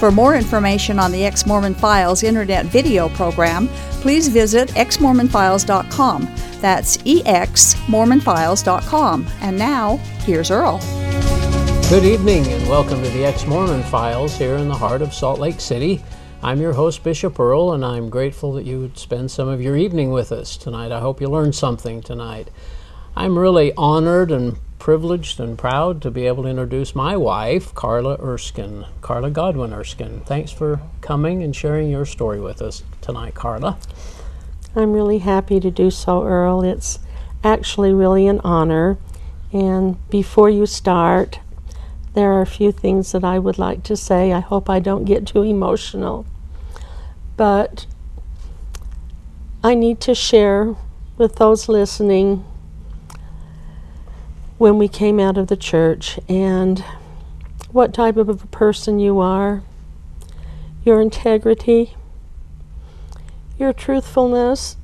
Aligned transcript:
For 0.00 0.10
more 0.10 0.34
information 0.34 0.98
on 0.98 1.12
the 1.12 1.24
Ex 1.26 1.46
Mormon 1.46 1.74
Files 1.74 2.22
internet 2.22 2.64
video 2.64 3.10
program, 3.10 3.68
please 4.00 4.28
visit 4.28 4.70
exmormonfiles.com. 4.70 6.22
That's 6.62 6.96
exmormonfiles.com. 6.96 9.26
And 9.42 9.58
now, 9.58 9.98
here's 10.24 10.50
Earl. 10.50 10.78
Good 11.90 12.06
evening 12.06 12.46
and 12.46 12.66
welcome 12.66 13.02
to 13.02 13.10
the 13.10 13.26
Ex 13.26 13.44
Mormon 13.44 13.82
Files 13.82 14.38
here 14.38 14.56
in 14.56 14.68
the 14.68 14.74
heart 14.74 15.02
of 15.02 15.12
Salt 15.12 15.38
Lake 15.38 15.60
City. 15.60 16.02
I'm 16.42 16.62
your 16.62 16.72
host, 16.72 17.04
Bishop 17.04 17.38
Earl, 17.38 17.74
and 17.74 17.84
I'm 17.84 18.08
grateful 18.08 18.54
that 18.54 18.64
you 18.64 18.80
would 18.80 18.96
spend 18.96 19.30
some 19.30 19.48
of 19.48 19.60
your 19.60 19.76
evening 19.76 20.12
with 20.12 20.32
us 20.32 20.56
tonight. 20.56 20.92
I 20.92 21.00
hope 21.00 21.20
you 21.20 21.28
learned 21.28 21.54
something 21.54 22.00
tonight. 22.00 22.48
I'm 23.14 23.38
really 23.38 23.74
honored 23.76 24.30
and 24.30 24.56
privileged 24.80 25.38
and 25.38 25.56
proud 25.56 26.02
to 26.02 26.10
be 26.10 26.26
able 26.26 26.42
to 26.42 26.48
introduce 26.48 26.94
my 26.94 27.16
wife, 27.16 27.72
Karla 27.74 28.16
Erskine, 28.18 28.86
Karla 29.02 29.30
Godwin 29.30 29.72
Erskine. 29.72 30.22
Thanks 30.22 30.50
for 30.50 30.80
coming 31.02 31.42
and 31.42 31.54
sharing 31.54 31.90
your 31.90 32.06
story 32.06 32.40
with 32.40 32.60
us 32.60 32.82
tonight, 33.00 33.34
Karla. 33.34 33.78
I'm 34.74 34.92
really 34.92 35.18
happy 35.18 35.60
to 35.60 35.70
do 35.70 35.90
so, 35.90 36.24
Earl. 36.24 36.62
It's 36.62 36.98
actually 37.44 37.92
really 37.92 38.26
an 38.26 38.40
honor. 38.40 38.98
And 39.52 39.96
before 40.08 40.48
you 40.48 40.64
start, 40.64 41.38
there 42.14 42.32
are 42.32 42.40
a 42.40 42.46
few 42.46 42.72
things 42.72 43.12
that 43.12 43.22
I 43.22 43.38
would 43.38 43.58
like 43.58 43.82
to 43.84 43.96
say. 43.96 44.32
I 44.32 44.40
hope 44.40 44.70
I 44.70 44.80
don't 44.80 45.04
get 45.04 45.26
too 45.26 45.42
emotional. 45.42 46.24
But 47.36 47.86
I 49.62 49.74
need 49.74 50.00
to 50.00 50.14
share 50.14 50.74
with 51.18 51.36
those 51.36 51.68
listening 51.68 52.44
when 54.60 54.76
we 54.76 54.88
came 54.88 55.18
out 55.18 55.38
of 55.38 55.46
the 55.46 55.56
church 55.56 56.20
and 56.28 56.84
what 57.72 57.94
type 57.94 58.18
of 58.18 58.28
a 58.28 58.34
person 58.48 58.98
you 58.98 59.18
are, 59.18 59.62
your 60.84 61.00
integrity, 61.00 61.94
your 63.58 63.72
truthfulness. 63.72 64.76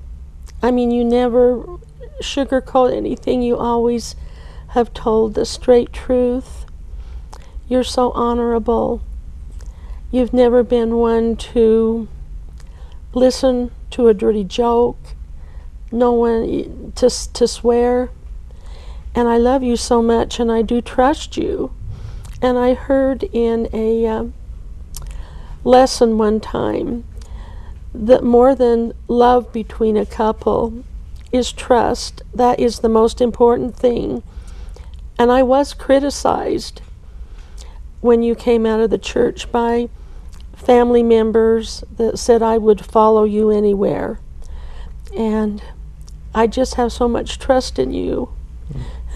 I 0.63 0.71
mean, 0.71 0.91
you 0.91 1.05
never 1.05 1.63
sugarcoat 2.23 2.97
anything, 2.97 3.43
you 3.43 3.59
always 3.59 4.17
have 4.69 4.95
told 4.95 5.35
the 5.35 5.45
straight 5.45 5.93
truth. 5.93 6.65
You're 7.69 7.85
so 7.85 8.13
honorable. 8.13 9.03
You've 10.11 10.33
never 10.33 10.63
been 10.63 10.97
one 10.97 11.37
to 11.53 12.09
listen 13.13 13.73
to 13.91 14.09
a 14.09 14.15
dirty 14.15 14.45
joke, 14.45 14.97
no 15.93 16.13
one 16.13 16.93
to, 16.97 17.11
to 17.11 17.47
swear 17.47 18.09
and 19.17 19.29
I 19.29 19.39
love 19.39 19.63
you 19.63 19.77
so 19.77 20.03
much, 20.03 20.39
and 20.39 20.53
I 20.53 20.61
do 20.61 20.83
trust 20.83 21.39
you. 21.39 21.73
And 22.43 22.59
I 22.59 22.75
heard 22.75 23.23
in 23.23 23.67
a 23.73 24.07
uh, 24.07 24.25
lesson 25.65 26.19
one 26.19 26.39
time 26.39 27.05
that 27.95 28.23
more 28.23 28.55
than 28.55 28.93
love 29.09 29.55
between 29.55 29.97
a 29.97 30.05
couple 30.05 30.85
is 31.33 31.51
trust. 31.51 32.21
That 32.35 32.61
is 32.61 32.81
the 32.81 32.91
most 32.91 33.23
important 33.23 33.75
thing. 33.75 34.23
And 35.19 35.33
I 35.33 35.43
was 35.43 35.73
criticized 35.73 36.83
when 38.03 38.23
you 38.23 38.35
came 38.35 38.67
out 38.67 38.81
of 38.81 38.91
the 38.91 38.99
church 38.99 39.51
by 39.51 39.89
family 40.55 41.03
members 41.03 41.83
that 41.97 42.19
said 42.19 42.43
I 42.43 42.59
would 42.59 42.85
follow 42.85 43.25
you 43.25 43.49
anywhere. 43.49 44.21
And 45.17 45.63
I 46.35 46.47
just 46.47 46.75
have 46.75 46.93
so 46.93 47.09
much 47.09 47.39
trust 47.39 47.79
in 47.79 47.95
you. 47.95 48.36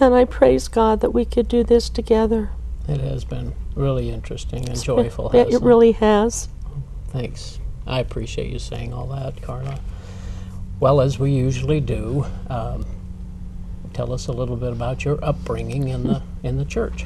And 0.01 0.15
I 0.15 0.25
praise 0.25 0.67
God 0.67 0.99
that 1.01 1.11
we 1.11 1.25
could 1.25 1.47
do 1.47 1.63
this 1.63 1.87
together. 1.87 2.49
It 2.89 3.01
has 3.01 3.23
been 3.23 3.53
really 3.75 4.09
interesting 4.09 4.67
and 4.67 4.81
joyful. 4.81 5.29
It, 5.29 5.53
it 5.53 5.61
really 5.61 5.91
has. 5.91 6.49
Thanks. 7.09 7.59
I 7.85 7.99
appreciate 7.99 8.51
you 8.51 8.57
saying 8.57 8.93
all 8.93 9.05
that, 9.09 9.39
Karla. 9.43 9.79
Well, 10.79 11.01
as 11.01 11.19
we 11.19 11.29
usually 11.29 11.79
do, 11.79 12.25
um, 12.49 12.87
tell 13.93 14.11
us 14.11 14.25
a 14.25 14.31
little 14.31 14.55
bit 14.55 14.71
about 14.71 15.05
your 15.05 15.23
upbringing 15.23 15.89
in 15.89 16.03
the 16.05 16.23
in 16.43 16.57
the 16.57 16.65
church. 16.65 17.05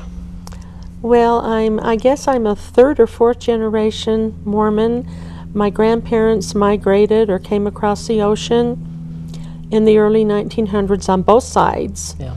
Well, 1.02 1.42
I'm 1.42 1.82
I 1.82 1.98
guess 1.98 2.30
I'm 2.30 2.48
a 2.48 2.56
third 2.56 3.02
or 3.02 3.08
fourth 3.08 3.40
generation 3.40 4.42
Mormon. 4.46 5.06
My 5.54 5.70
grandparents 5.70 6.56
migrated 6.56 7.30
or 7.30 7.40
came 7.40 7.68
across 7.68 8.08
the 8.08 8.22
ocean 8.22 9.28
in 9.70 9.84
the 9.84 9.98
early 9.98 10.24
1900s 10.24 11.10
on 11.10 11.24
both 11.24 11.44
sides. 11.44 12.16
Yeah 12.18 12.36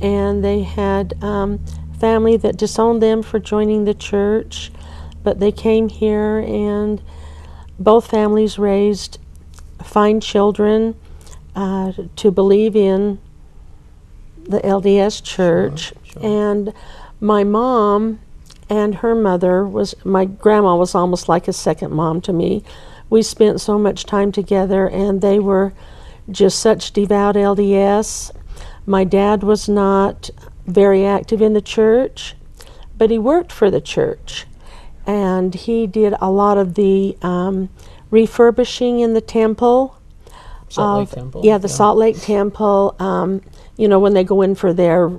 and 0.00 0.44
they 0.44 0.62
had 0.62 1.22
um, 1.22 1.64
family 1.98 2.36
that 2.38 2.56
disowned 2.56 3.02
them 3.02 3.22
for 3.22 3.38
joining 3.38 3.84
the 3.84 3.94
church, 3.94 4.70
but 5.22 5.40
they 5.40 5.52
came 5.52 5.88
here 5.88 6.38
and 6.38 7.02
both 7.78 8.10
families 8.10 8.58
raised 8.58 9.18
fine 9.82 10.20
children 10.20 10.94
uh, 11.54 11.92
to 12.16 12.30
believe 12.30 12.74
in 12.76 13.18
the 14.48 14.60
LDS 14.60 15.22
church. 15.22 15.88
Sure, 15.88 15.96
sure. 16.04 16.22
And 16.24 16.72
my 17.20 17.44
mom 17.44 18.20
and 18.68 18.96
her 18.96 19.14
mother 19.14 19.66
was, 19.66 19.94
my 20.04 20.24
grandma 20.24 20.76
was 20.76 20.94
almost 20.94 21.28
like 21.28 21.48
a 21.48 21.52
second 21.52 21.92
mom 21.92 22.20
to 22.22 22.32
me. 22.32 22.62
We 23.10 23.22
spent 23.22 23.60
so 23.60 23.78
much 23.78 24.06
time 24.06 24.30
together, 24.30 24.88
and 24.88 25.20
they 25.20 25.40
were 25.40 25.72
just 26.30 26.60
such 26.60 26.92
devout 26.92 27.34
LDS 27.34 28.30
my 28.90 29.04
dad 29.04 29.44
was 29.44 29.68
not 29.68 30.30
very 30.66 31.06
active 31.06 31.40
in 31.40 31.52
the 31.52 31.62
church, 31.62 32.34
but 32.98 33.08
he 33.08 33.18
worked 33.18 33.52
for 33.52 33.70
the 33.70 33.80
church. 33.80 34.46
And 35.06 35.54
he 35.54 35.86
did 35.86 36.14
a 36.20 36.28
lot 36.28 36.58
of 36.58 36.74
the 36.74 37.16
um, 37.22 37.68
refurbishing 38.10 38.98
in 38.98 39.14
the 39.14 39.20
temple. 39.20 39.96
Salt 40.68 41.02
of, 41.02 41.08
Lake 41.08 41.14
Temple. 41.14 41.44
Yeah, 41.44 41.58
the 41.58 41.68
yeah. 41.68 41.74
Salt 41.74 41.98
Lake 41.98 42.20
Temple. 42.20 42.96
Um, 42.98 43.42
you 43.76 43.86
know, 43.86 44.00
when 44.00 44.12
they 44.12 44.24
go 44.24 44.42
in 44.42 44.56
for 44.56 44.72
their 44.72 45.10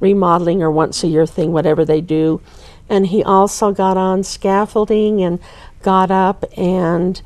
remodeling 0.00 0.60
or 0.60 0.70
once 0.70 1.04
a 1.04 1.06
year 1.06 1.26
thing, 1.26 1.52
whatever 1.52 1.84
they 1.84 2.00
do. 2.00 2.40
And 2.88 3.06
he 3.06 3.22
also 3.22 3.70
got 3.70 3.96
on 3.96 4.24
scaffolding 4.24 5.22
and 5.22 5.38
got 5.82 6.10
up 6.10 6.44
and 6.56 7.22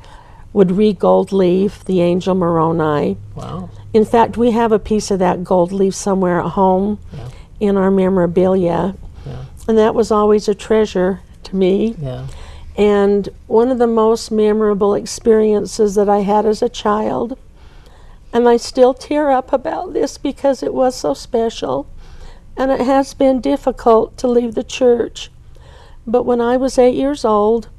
would 0.53 0.71
read 0.71 0.99
gold 0.99 1.31
leaf, 1.31 1.83
the 1.85 2.01
angel 2.01 2.35
Moroni. 2.35 3.17
Wow. 3.33 3.71
In 3.95 4.03
fact, 4.03 4.35
we 4.35 4.51
have 4.51 4.73
a 4.73 4.77
piece 4.77 5.09
of 5.09 5.19
that 5.19 5.45
gold 5.45 5.71
leaf 5.71 5.95
somewhere 5.95 6.41
at 6.41 6.49
home 6.49 6.99
yeah. 7.13 7.29
in 7.61 7.77
our 7.77 7.89
memorabilia. 7.89 8.93
Yeah. 9.25 9.45
And 9.69 9.77
that 9.77 9.95
was 9.95 10.11
always 10.11 10.49
a 10.49 10.53
treasure 10.53 11.21
to 11.43 11.55
me. 11.55 11.95
Yeah. 11.97 12.27
And 12.75 13.29
one 13.47 13.69
of 13.69 13.77
the 13.77 13.87
most 13.87 14.31
memorable 14.31 14.95
experiences 14.95 15.95
that 15.95 16.09
I 16.09 16.19
had 16.19 16.45
as 16.45 16.61
a 16.61 16.67
child, 16.67 17.39
and 18.33 18.49
I 18.49 18.57
still 18.57 18.93
tear 18.93 19.31
up 19.31 19.53
about 19.53 19.93
this 19.93 20.17
because 20.17 20.61
it 20.61 20.73
was 20.73 20.93
so 20.97 21.13
special, 21.13 21.87
and 22.57 22.71
it 22.71 22.81
has 22.81 23.13
been 23.13 23.39
difficult 23.39 24.17
to 24.17 24.27
leave 24.27 24.55
the 24.55 24.63
church. 24.65 25.31
But 26.05 26.23
when 26.23 26.41
I 26.41 26.57
was 26.57 26.77
eight 26.77 26.95
years 26.95 27.23
old, 27.23 27.69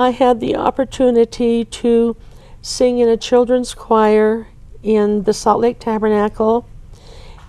I 0.00 0.10
had 0.10 0.40
the 0.40 0.56
opportunity 0.56 1.64
to 1.64 2.16
sing 2.60 2.98
in 2.98 3.08
a 3.08 3.16
children's 3.16 3.72
choir 3.72 4.48
in 4.84 5.24
the 5.24 5.32
Salt 5.32 5.60
Lake 5.60 5.80
Tabernacle 5.80 6.68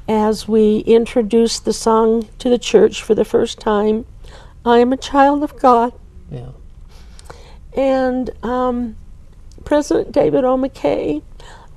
as 0.07 0.47
we 0.47 0.79
introduced 0.79 1.65
the 1.65 1.73
song 1.73 2.27
to 2.39 2.49
the 2.49 2.57
church 2.57 3.03
for 3.03 3.13
the 3.13 3.25
first 3.25 3.59
time. 3.59 4.05
I 4.65 4.79
am 4.79 4.91
a 4.93 4.97
child 4.97 5.43
of 5.43 5.59
God. 5.59 5.93
Yeah. 6.31 6.49
And 7.73 8.31
um, 8.43 8.95
President 9.63 10.11
David 10.11 10.43
O. 10.43 10.57
McKay 10.57 11.21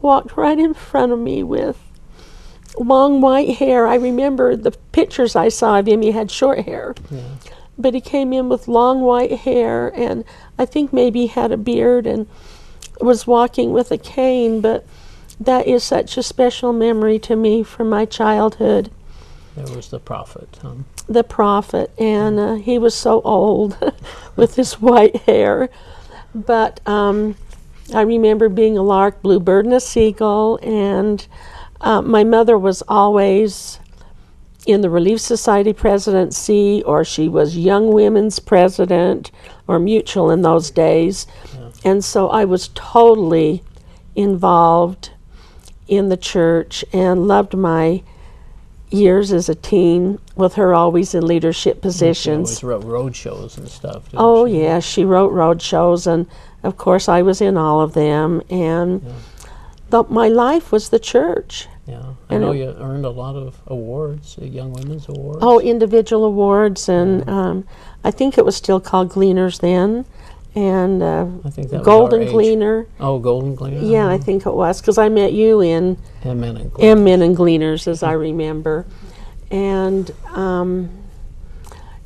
walked 0.01 0.37
right 0.37 0.59
in 0.59 0.73
front 0.73 1.13
of 1.13 1.19
me 1.19 1.43
with 1.43 1.79
long 2.79 3.21
white 3.21 3.57
hair. 3.57 3.87
I 3.87 3.97
remember 3.97 4.57
the 4.57 4.71
pictures 4.93 5.35
I 5.35 5.49
saw 5.49 5.81
of 5.81 5.89
him. 5.89 6.03
He 6.03 6.13
had 6.13 6.31
short 6.31 6.61
hair. 6.61 6.95
Yeah 7.11 7.21
but 7.79 7.95
he 7.95 8.01
came 8.01 8.33
in 8.33 8.49
with 8.49 8.69
long 8.69 9.01
white 9.01 9.31
hair 9.31 9.93
and 9.95 10.25
I 10.59 10.67
think 10.67 10.93
maybe 10.93 11.21
he 11.23 11.27
had 11.29 11.53
a 11.53 11.57
beard 11.57 12.07
and 12.07 12.27
was 13.01 13.27
walking 13.27 13.73
with 13.73 13.93
a 13.93 13.99
cane, 13.99 14.61
but 14.61 14.85
that 15.41 15.67
is 15.67 15.85
such 15.85 16.17
a 16.17 16.23
special 16.23 16.73
memory 16.73 17.19
to 17.21 17.37
me 17.37 17.63
from 17.63 17.89
my 17.91 18.05
childhood. 18.05 18.91
There 19.57 19.77
was 19.77 19.89
the 19.89 19.99
prophet. 20.01 20.59
Huh? 20.63 20.75
The 21.09 21.25
prophet, 21.25 21.91
and 21.99 22.39
uh, 22.39 22.55
he 22.55 22.79
was 22.79 22.95
so 22.95 23.21
old 23.23 23.77
with 24.37 24.55
his 24.57 24.81
white 24.81 25.17
hair. 25.23 25.69
But 26.35 26.81
um, 26.87 27.37
I 27.95 28.03
remember 28.03 28.49
being 28.49 28.77
a 28.79 28.83
lark, 28.83 29.23
bluebird, 29.23 29.65
and 29.65 29.75
a 29.75 29.81
seagull, 29.81 30.59
and 30.63 31.27
Uh, 31.81 32.03
my 32.03 32.25
mother 32.25 32.59
was 32.59 32.83
always 32.89 33.79
in 34.67 34.81
the 34.81 34.91
Relief 34.91 35.21
Society 35.21 35.73
presidency, 35.73 36.83
or 36.85 37.05
she 37.05 37.29
was 37.29 37.57
Young 37.57 37.93
Women's 37.93 38.41
president, 38.41 39.31
or 39.69 39.79
Mutual 39.79 40.31
in 40.31 40.43
those 40.43 40.71
days. 40.73 41.27
And 41.85 42.05
so 42.05 42.29
I 42.31 42.45
was 42.45 42.71
totally 42.75 43.63
involved 44.17 45.11
in 45.89 46.09
the 46.11 46.17
church 46.17 46.85
and 46.93 47.27
loved 47.27 47.55
my 47.57 48.03
years 48.91 49.33
as 49.33 49.49
a 49.49 49.55
teen 49.55 50.19
with 50.37 50.55
her 50.55 50.73
always 50.75 51.15
in 51.15 51.27
leadership 51.27 51.77
She 51.77 51.81
positions. 51.81 52.49
always 52.49 52.63
wrote 52.65 52.85
road 52.85 53.17
shows 53.17 53.59
and 53.59 53.69
stuff. 53.69 54.05
Oh 54.15 54.47
she? 54.47 54.63
yeah, 54.63 54.81
she 54.81 55.05
wrote 55.05 55.33
road 55.33 55.61
shows, 55.61 56.07
and 56.07 56.27
of 56.63 56.77
course 56.77 57.09
I 57.09 57.23
was 57.23 57.41
in 57.41 57.57
all 57.57 57.81
of 57.81 57.93
them. 57.95 58.43
And 58.49 59.03
the, 59.91 60.05
my 60.05 60.29
life 60.29 60.73
was 60.73 60.89
the 60.91 60.99
church. 60.99 61.67
Yeah, 61.87 62.03
I 62.29 62.35
And 62.35 62.45
know 62.45 62.53
it- 62.53 62.59
you 62.59 62.75
earned 62.79 63.05
a 63.07 63.11
lot 63.11 63.35
of 63.37 63.61
awards, 63.67 64.37
uh, 64.41 64.45
Young 64.45 64.73
Women's 64.73 65.09
Awards. 65.09 65.39
Oh, 65.43 65.59
individual 65.61 66.25
awards, 66.27 66.89
and 66.89 67.29
um, 67.29 67.65
I 68.05 68.11
think 68.11 68.37
it 68.39 68.45
was 68.45 68.57
still 68.57 68.81
called 68.81 69.11
Gleaners 69.11 69.61
then, 69.61 70.05
and 70.59 71.03
uh, 71.03 71.27
I 71.45 71.51
think 71.51 71.71
that 71.71 71.85
Golden. 71.85 72.27
Gleaner. 72.27 72.87
Oh, 72.99 73.21
Golden 73.21 73.55
Gleaner. 73.55 73.79
Yeah, 73.79 74.09
I 74.09 74.19
think 74.19 74.45
it 74.45 74.53
was 74.53 74.81
because 74.81 74.99
I 74.99 75.09
met 75.09 75.33
you 75.33 75.61
in 75.61 75.97
Men 76.25 76.57
and 76.57 76.73
Gleaner. 76.73 76.91
M 76.91 77.05
Men 77.05 77.23
and 77.23 77.37
Gleaners, 77.37 77.87
as 77.87 78.03
I 78.03 78.13
remember, 78.13 78.85
and 79.53 80.11
um, 80.31 80.91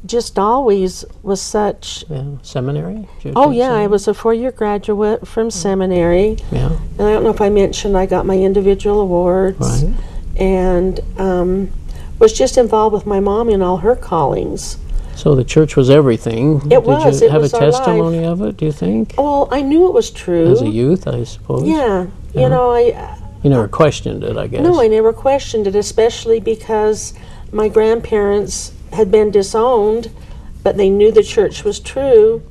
just 0.05 0.39
always 0.39 1.07
was 1.23 1.41
such. 1.41 2.05
Yeah, 2.11 2.25
seminary. 2.43 3.09
Oh 3.35 3.53
yeah, 3.53 3.73
I 3.73 3.87
was 3.87 4.07
a 4.07 4.13
four-year 4.13 4.53
graduate 4.53 5.27
from 5.27 5.51
seminary, 5.51 6.37
Yeah, 6.51 6.73
and 6.99 7.03
I 7.03 7.13
don't 7.13 7.25
know 7.25 7.31
if 7.31 7.41
I 7.41 7.49
mentioned 7.49 7.97
I 7.97 8.05
got 8.05 8.27
my 8.27 8.37
individual 8.39 9.01
awards. 9.01 9.85
right. 9.85 9.95
and 10.37 11.01
um, 11.19 11.73
was 12.19 12.35
just 12.35 12.59
involved 12.59 12.93
with 12.93 13.07
my 13.07 13.21
mom 13.21 13.49
in 13.49 13.63
all 13.63 13.79
her 13.79 13.97
callings. 13.97 14.77
So 15.15 15.35
the 15.35 15.45
church 15.45 15.77
was 15.77 15.91
everything. 15.91 16.57
It 16.57 16.69
Did 16.69 16.85
was, 16.85 17.21
you 17.21 17.27
it 17.29 17.33
have 17.33 17.43
was 17.43 17.53
a 17.53 17.59
our 17.59 17.63
life. 17.67 17.73
testimony 17.75 18.25
of 18.25 18.43
it? 18.43 18.57
Do 18.57 18.65
you 18.65 18.73
think, 18.73 19.15
Well, 19.19 19.49
I 19.51 19.63
knew 19.63 19.87
it 19.87 19.93
was 19.93 20.11
true. 20.11 20.51
as 20.51 20.63
a 20.63 20.69
youth, 20.69 21.07
I 21.07 21.25
suppose? 21.25 21.65
yeah, 21.69 22.07
you 22.35 22.49
know, 22.49 22.71
I 22.73 23.17
You 23.43 23.51
never 23.51 23.69
questioned 23.69 24.25
it, 24.25 24.37
I 24.37 24.47
guess. 24.47 24.63
no, 24.63 24.81
I 24.81 24.89
never 24.89 25.13
questioned 25.13 25.67
it, 25.67 25.75
especially 25.77 26.41
because 26.41 27.13
my 27.53 27.69
grandparents 27.69 28.73
had 28.93 29.11
been 29.11 29.31
disowned, 29.31 30.11
but 30.63 30.77
they 30.77 30.89
knew 30.91 31.13
the 31.13 31.23
church 31.23 31.63
was 31.65 31.79
true, 31.79 32.43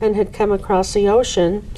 and 0.00 0.16
had 0.16 0.32
come 0.32 0.50
across 0.52 0.92
the 0.92 1.08
ocean. 1.08 1.68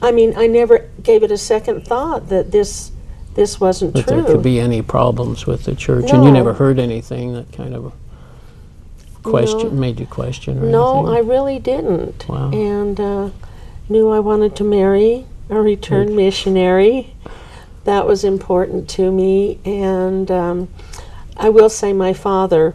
I 0.00 0.12
mean, 0.12 0.34
I 0.36 0.46
never 0.46 0.88
gave 1.02 1.22
it 1.22 1.30
a 1.32 1.38
second 1.38 1.86
thought 1.86 2.28
that 2.28 2.50
this 2.52 2.90
this 3.34 3.58
wasn't 3.58 3.94
that 3.94 4.06
true. 4.08 4.16
there 4.22 4.24
could 4.34 4.42
be 4.42 4.60
any 4.60 4.82
problems 4.82 5.46
with 5.46 5.64
the 5.64 5.74
church, 5.74 6.10
and 6.12 6.22
you 6.22 6.30
No. 6.30 6.36
never 6.36 6.52
heard 6.52 6.78
anything 6.78 7.32
that 7.34 7.50
kind 7.52 7.74
of 7.74 7.92
question 9.22 9.78
made 9.78 10.00
you 10.00 10.06
question 10.06 10.58
or 10.58 10.66
No, 10.66 11.06
I 11.06 11.18
really 11.18 11.58
didn't. 11.58 12.28
Wow. 12.28 12.50
And 12.50 13.00
uh, 13.00 13.30
knew 13.88 14.10
I 14.10 14.18
wanted 14.18 14.56
to 14.56 14.64
marry 14.64 15.26
a 15.48 15.60
returned 15.60 16.16
missionary. 16.16 17.14
That 17.84 18.06
was 18.06 18.24
important 18.24 18.88
to 18.90 19.10
me. 19.10 19.58
And 19.64 20.30
um, 20.30 20.68
I 21.36 21.48
will 21.48 21.68
say, 21.68 21.92
my 21.92 22.12
father, 22.12 22.74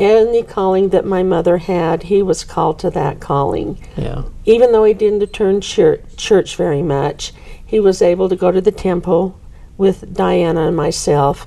any 0.00 0.42
calling 0.42 0.88
that 0.90 1.04
my 1.04 1.22
mother 1.22 1.58
had, 1.58 2.04
he 2.04 2.22
was 2.22 2.44
called 2.44 2.78
to 2.80 2.90
that 2.90 3.20
calling. 3.20 3.78
yeah, 3.96 4.24
Even 4.44 4.72
though 4.72 4.84
he 4.84 4.94
didn't 4.94 5.22
attend 5.22 5.62
church, 5.62 6.00
church 6.16 6.56
very 6.56 6.82
much, 6.82 7.32
he 7.64 7.78
was 7.78 8.02
able 8.02 8.28
to 8.28 8.36
go 8.36 8.50
to 8.50 8.60
the 8.60 8.72
temple 8.72 9.38
with 9.76 10.14
Diana 10.14 10.68
and 10.68 10.76
myself. 10.76 11.46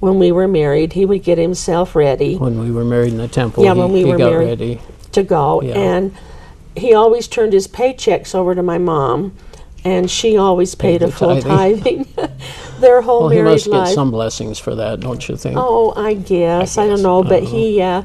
When 0.00 0.18
we 0.18 0.32
were 0.32 0.48
married, 0.48 0.94
he 0.94 1.04
would 1.04 1.22
get 1.22 1.36
himself 1.38 1.94
ready. 1.94 2.36
when 2.36 2.58
we 2.58 2.70
were 2.70 2.84
married 2.84 3.12
in 3.12 3.18
the 3.18 3.28
temple, 3.28 3.62
Yeah, 3.64 3.74
he, 3.74 3.80
when 3.80 3.92
we 3.92 3.98
he 4.00 4.04
were 4.06 4.16
got 4.18 4.30
married. 4.32 4.46
ready. 4.46 4.80
to 5.12 5.22
go 5.22 5.60
Yeah. 5.62 5.74
and 5.78 6.12
he 6.76 6.94
always 6.94 7.26
turned 7.28 7.52
his 7.52 7.66
paychecks 7.68 8.34
over 8.34 8.54
to 8.54 8.62
my 8.62 8.78
mom 8.78 9.32
and 9.84 10.10
she 10.10 10.36
always 10.36 10.74
paid, 10.74 11.00
Paid 11.00 11.08
a 11.08 11.12
full 11.12 11.40
tithing. 11.40 12.04
tithing 12.04 12.30
their 12.80 13.02
whole 13.02 13.20
Well, 13.22 13.28
he 13.30 13.36
married 13.38 13.50
must 13.52 13.70
get 13.70 13.88
some 13.88 14.10
blessings 14.10 14.58
for 14.58 14.74
that, 14.76 15.00
don't 15.00 15.28
you 15.28 15.36
think? 15.36 15.56
oh 15.58 15.92
i 15.96 16.14
guess 16.14 16.78
i, 16.78 16.86
guess. 16.86 16.90
don't 16.90 17.02
know 17.02 17.22
but 17.24 17.42
Uh-huh. 17.42 17.56
he 17.56 17.82
uh, 17.82 18.02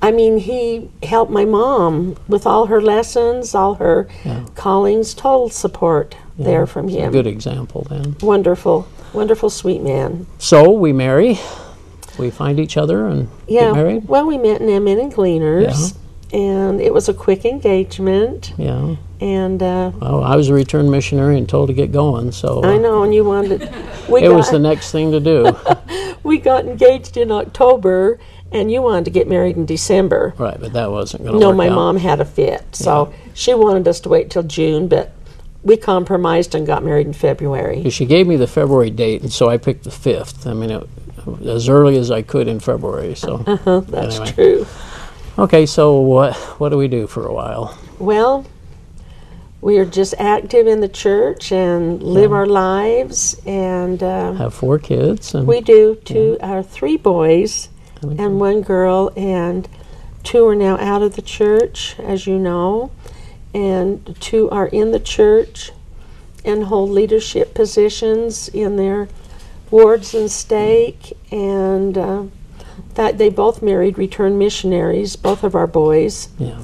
i 0.00 0.10
mean 0.12 0.38
he 0.38 0.88
helped 1.02 1.30
my 1.30 1.44
mom 1.44 2.16
with 2.26 2.46
all 2.46 2.66
her 2.66 2.80
lessons 2.80 3.54
all 3.54 3.74
her 3.74 4.08
Yeah. 4.24 4.44
callings 4.54 5.12
total 5.14 5.50
support 5.50 6.16
Yeah, 6.38 6.44
there 6.46 6.66
from 6.66 6.88
him 6.88 7.12
good 7.12 7.26
example 7.26 7.86
then. 7.90 8.16
wonderful 8.22 8.86
wonderful 9.14 9.48
sweet 9.50 9.80
man 9.82 10.26
So 10.38 10.70
we 10.70 10.92
marry, 10.92 11.38
we 12.18 12.30
find 12.30 12.58
each 12.60 12.76
other 12.76 13.06
and 13.06 13.28
yeah 13.48 13.66
get 13.66 13.74
married. 13.74 14.08
well 14.08 14.26
we 14.26 14.38
met 14.38 14.60
in 14.60 14.68
M 14.68 14.84
Men 14.84 14.98
and 14.98 15.12
gleaners 15.12 15.94
and 16.32 16.80
it 16.80 16.92
was 16.92 17.08
a 17.08 17.14
quick 17.14 17.44
engagement 17.44 18.52
Yeah. 18.58 18.96
and 19.20 19.62
uh, 19.62 19.92
Well, 20.00 20.24
I 20.24 20.34
was 20.36 20.48
a 20.48 20.54
returned 20.54 20.90
missionary 20.90 21.38
and 21.38 21.48
told 21.48 21.68
to 21.68 21.74
get 21.74 21.92
going, 21.92 22.32
so 22.32 22.64
I 22.64 22.76
know, 22.76 23.04
and 23.04 23.14
you 23.14 23.22
wanted. 23.24 23.60
We 24.08 24.24
it 24.24 24.30
was 24.30 24.50
the 24.50 24.58
next 24.58 24.90
thing 24.90 25.12
to 25.12 25.20
do. 25.20 25.56
we 26.24 26.38
got 26.38 26.64
engaged 26.66 27.16
in 27.16 27.30
October, 27.30 28.18
and 28.50 28.70
you 28.72 28.82
wanted 28.82 29.04
to 29.04 29.12
get 29.12 29.28
married 29.28 29.56
in 29.56 29.64
December. 29.64 30.34
right, 30.36 30.58
but 30.60 30.72
that 30.72 30.90
wasn't 30.90 31.22
going 31.22 31.34
to 31.34 31.40
No, 31.40 31.52
my 31.52 31.68
out. 31.68 31.74
mom 31.76 31.96
had 31.98 32.20
a 32.20 32.24
fit, 32.24 32.64
so 32.74 33.14
she 33.32 33.54
wanted 33.54 33.86
us 33.86 34.00
to 34.00 34.08
wait 34.08 34.28
till 34.30 34.42
June, 34.42 34.88
but 34.88 35.13
we 35.64 35.76
compromised 35.76 36.54
and 36.54 36.66
got 36.66 36.84
married 36.84 37.06
in 37.06 37.12
February. 37.12 37.88
She 37.90 38.04
gave 38.06 38.26
me 38.26 38.36
the 38.36 38.46
February 38.46 38.90
date, 38.90 39.22
and 39.22 39.32
so 39.32 39.48
I 39.48 39.56
picked 39.56 39.84
the 39.84 39.90
fifth. 39.90 40.46
I 40.46 40.52
mean, 40.52 40.70
it, 40.70 40.88
as 41.46 41.68
early 41.68 41.96
as 41.96 42.10
I 42.10 42.22
could 42.22 42.46
in 42.48 42.60
February. 42.60 43.14
So, 43.14 43.38
Huh, 43.38 43.80
That's 43.80 44.16
Anyway. 44.16 44.32
true. 44.32 44.66
okay. 45.38 45.66
So 45.66 45.98
what 45.98 46.34
what 46.60 46.68
do 46.68 46.76
we 46.76 46.86
do 46.88 47.06
for 47.06 47.26
a 47.26 47.32
while? 47.32 47.76
Well, 47.98 48.44
we 49.62 49.78
are 49.78 49.86
just 49.86 50.14
active 50.18 50.66
in 50.66 50.80
the 50.80 50.88
church 50.88 51.50
and 51.50 52.02
live 52.02 52.32
our 52.32 52.44
lives, 52.46 53.40
and 53.46 54.02
uh, 54.02 54.34
Have 54.34 54.52
four 54.52 54.78
kids, 54.78 55.34
and 55.34 55.46
we 55.46 55.62
do 55.62 55.94
two, 56.04 56.36
our 56.42 56.62
three 56.62 56.98
boys 56.98 57.70
and 58.02 58.38
one 58.38 58.60
girl, 58.60 59.10
and 59.16 59.66
two 60.22 60.46
are 60.46 60.54
now 60.54 60.76
out 60.76 61.00
of 61.00 61.16
the 61.16 61.22
church, 61.22 61.96
as 61.98 62.26
you 62.26 62.38
know, 62.38 62.90
and 63.54 64.20
two 64.20 64.50
are 64.50 64.66
in 64.66 64.90
the 64.90 65.00
church 65.00 65.70
and 66.44 66.64
hold 66.64 66.90
leadership 66.90 67.54
positions 67.54 68.48
in 68.48 68.76
their 68.76 69.08
wards 69.70 70.12
and 70.14 70.30
stake. 70.30 71.16
And 71.30 71.96
uh, 71.96 72.24
that 72.94 73.18
they 73.18 73.30
both 73.30 73.62
married 73.62 73.96
returned 73.96 74.38
missionaries, 74.38 75.16
both 75.16 75.44
of 75.44 75.54
our 75.54 75.66
boys, 75.66 76.28
yeah, 76.38 76.62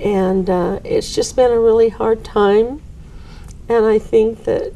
and 0.00 0.48
uh, 0.48 0.80
it's 0.84 1.14
just 1.14 1.36
been 1.36 1.50
a 1.50 1.58
really 1.58 1.88
hard 1.88 2.24
time. 2.24 2.80
And 3.68 3.84
I 3.84 3.98
think 3.98 4.44
that 4.44 4.72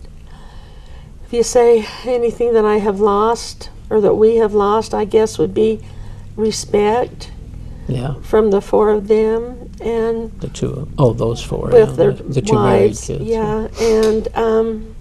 if 1.25 1.33
you 1.33 1.43
say 1.43 1.87
anything 2.05 2.53
that 2.55 2.65
I 2.65 2.79
have 2.79 3.01
lost 3.01 3.71
or 3.89 4.01
that 4.01 4.15
we 4.15 4.37
have 4.37 4.55
lost, 4.55 4.93
I 4.95 5.05
guess 5.05 5.39
would 5.39 5.55
be 5.55 5.81
respect 6.37 7.31
yeah. 7.89 8.15
from 8.23 8.51
the 8.51 8.61
four 8.61 8.91
of 8.91 9.09
them 9.09 9.62
and 9.83 10.31
The 10.41 10.49
two. 10.49 10.89
Oh, 10.99 11.13
those 11.13 11.43
four. 11.43 11.69
with 11.69 11.91
yeah, 11.91 11.95
their 11.97 12.13
the, 12.13 12.23
the 12.25 12.43
two 12.43 12.55
married 12.55 12.83
wives. 12.89 13.07
kids. 13.07 13.25
Yeah, 13.25 13.69
and 13.81 14.29
um, 14.37 14.95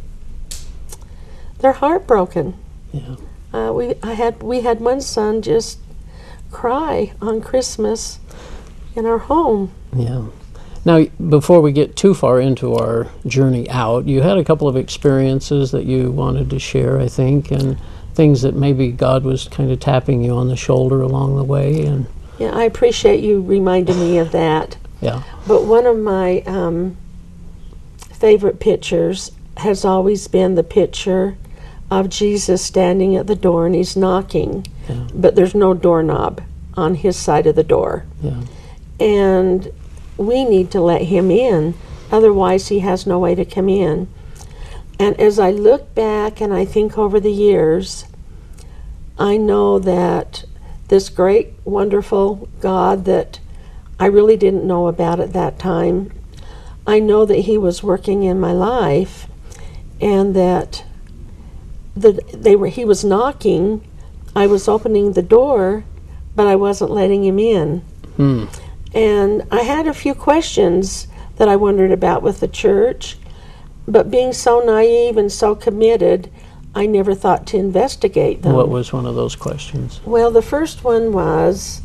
they're 1.60 1.72
heartbroken. 1.74 2.56
Yeah. 2.92 3.16
Uh, 3.54 3.72
we 3.74 3.96
I 4.02 4.14
had 4.14 4.42
we 4.44 4.62
had 4.62 4.80
one 4.80 5.02
son 5.02 5.42
just 5.42 5.80
cry 6.52 7.14
on 7.22 7.42
Christmas 7.42 8.20
in 8.96 9.06
our 9.06 9.18
home. 9.20 9.72
Yeah. 9.96 10.26
Now, 10.84 11.04
before 11.30 11.62
we 11.62 11.72
get 11.72 11.96
too 11.96 12.14
far 12.16 12.40
into 12.42 12.74
our 12.76 13.08
journey 13.28 13.70
out, 13.70 14.08
you 14.08 14.22
had 14.22 14.40
a 14.40 14.44
couple 14.44 14.68
of 14.68 14.76
experiences 14.76 15.70
that 15.72 15.86
you 15.86 16.10
wanted 16.12 16.50
to 16.50 16.58
share, 16.60 17.00
I 17.00 17.08
think, 17.08 17.52
and 17.52 17.78
things 18.16 18.42
that 18.42 18.56
maybe 18.56 18.92
God 18.92 19.24
was 19.24 19.48
kind 19.48 19.70
of 19.72 19.80
tapping 19.80 20.24
you 20.24 20.32
on 20.34 20.48
the 20.48 20.56
shoulder 20.56 21.02
along 21.02 21.36
the 21.36 21.44
way. 21.44 21.86
And 21.86 22.08
Yeah, 22.42 22.52
I 22.56 22.64
appreciate 22.64 23.20
you 23.24 23.40
reminding 23.40 24.00
me 24.00 24.18
of 24.18 24.32
that. 24.32 24.76
yeah, 25.00 25.22
But 25.48 25.66
one 25.66 25.86
of 25.86 25.96
my 26.00 26.42
um, 26.48 26.98
favorite 28.12 28.60
pictures 28.60 29.32
has 29.58 29.86
always 29.86 30.28
been 30.28 30.56
the 30.56 30.64
picture 30.64 31.38
of 31.92 32.10
Jesus 32.10 32.64
standing 32.64 33.16
at 33.16 33.28
the 33.28 33.36
door 33.36 33.68
and 33.68 33.76
he's 33.76 33.96
knocking, 33.96 34.66
Yeah. 34.90 35.06
but 35.14 35.36
there's 35.36 35.54
no 35.54 35.76
doorknob 35.76 36.42
on 36.76 36.96
his 36.96 37.16
side 37.16 37.46
of 37.46 37.56
the 37.56 37.64
door. 37.64 38.06
yeah, 38.24 38.42
And 39.00 39.72
we 40.18 40.44
need 40.44 40.72
to 40.72 40.82
let 40.82 41.04
him 41.04 41.30
in, 41.30 41.76
otherwise, 42.12 42.70
he 42.70 42.80
has 42.80 43.06
no 43.06 43.20
way 43.20 43.36
to 43.36 43.46
come 43.46 43.70
in. 43.70 44.08
And 44.98 45.20
as 45.20 45.38
I 45.38 45.52
look 45.52 45.94
back 45.94 46.42
and 46.42 46.52
I 46.52 46.66
think 46.66 46.98
over 46.98 47.20
the 47.20 47.32
years, 47.32 48.06
I 49.20 49.38
know 49.38 49.78
that 49.78 50.46
this 50.92 51.08
great, 51.08 51.54
wonderful 51.64 52.50
God 52.60 53.06
that 53.06 53.40
I 53.98 54.08
really 54.08 54.36
didn't 54.36 54.68
know 54.68 54.88
about 54.88 55.22
at 55.22 55.32
that 55.32 55.58
time, 55.58 56.12
I 56.86 57.00
know 57.00 57.26
that 57.26 57.40
He 57.40 57.58
was 57.58 57.82
working 57.82 58.24
in 58.24 58.42
my 58.42 58.52
life 58.52 59.26
and 60.02 60.36
that 60.36 60.84
the 61.96 62.20
they 62.34 62.58
were 62.58 62.68
he 62.68 62.84
was 62.84 63.06
knocking. 63.06 63.88
I 64.36 64.48
was 64.48 64.68
opening 64.68 65.14
the 65.14 65.22
door, 65.22 65.86
but 66.36 66.46
I 66.46 66.56
wasn't 66.56 66.92
letting 66.92 67.24
him 67.24 67.40
in. 67.40 67.80
Hmm. 68.18 68.46
And 68.94 69.44
I 69.50 69.62
had 69.62 69.88
a 69.88 69.94
few 69.94 70.14
questions 70.14 71.08
that 71.38 71.48
I 71.48 71.56
wondered 71.56 71.92
about 71.92 72.22
with 72.22 72.42
the 72.42 72.48
church, 72.48 73.18
but 73.88 74.12
being 74.12 74.34
so 74.34 74.60
naive 74.60 75.16
and 75.16 75.32
so 75.32 75.56
committed, 75.56 76.30
I 76.74 76.86
never 76.86 77.14
thought 77.14 77.46
to 77.48 77.58
investigate 77.58 78.42
them. 78.44 78.54
What 78.54 78.70
was 78.70 78.94
one 78.94 79.06
of 79.06 79.16
those 79.16 79.36
questions? 79.36 80.00
Well, 80.06 80.32
the 80.32 80.42
first 80.42 80.84
one 80.84 81.12
was 81.12 81.82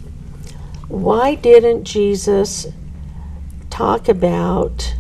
why 0.89 1.35
didn't 1.35 1.85
Jesus 1.85 2.69
talk 3.69 4.09
about 4.09 4.95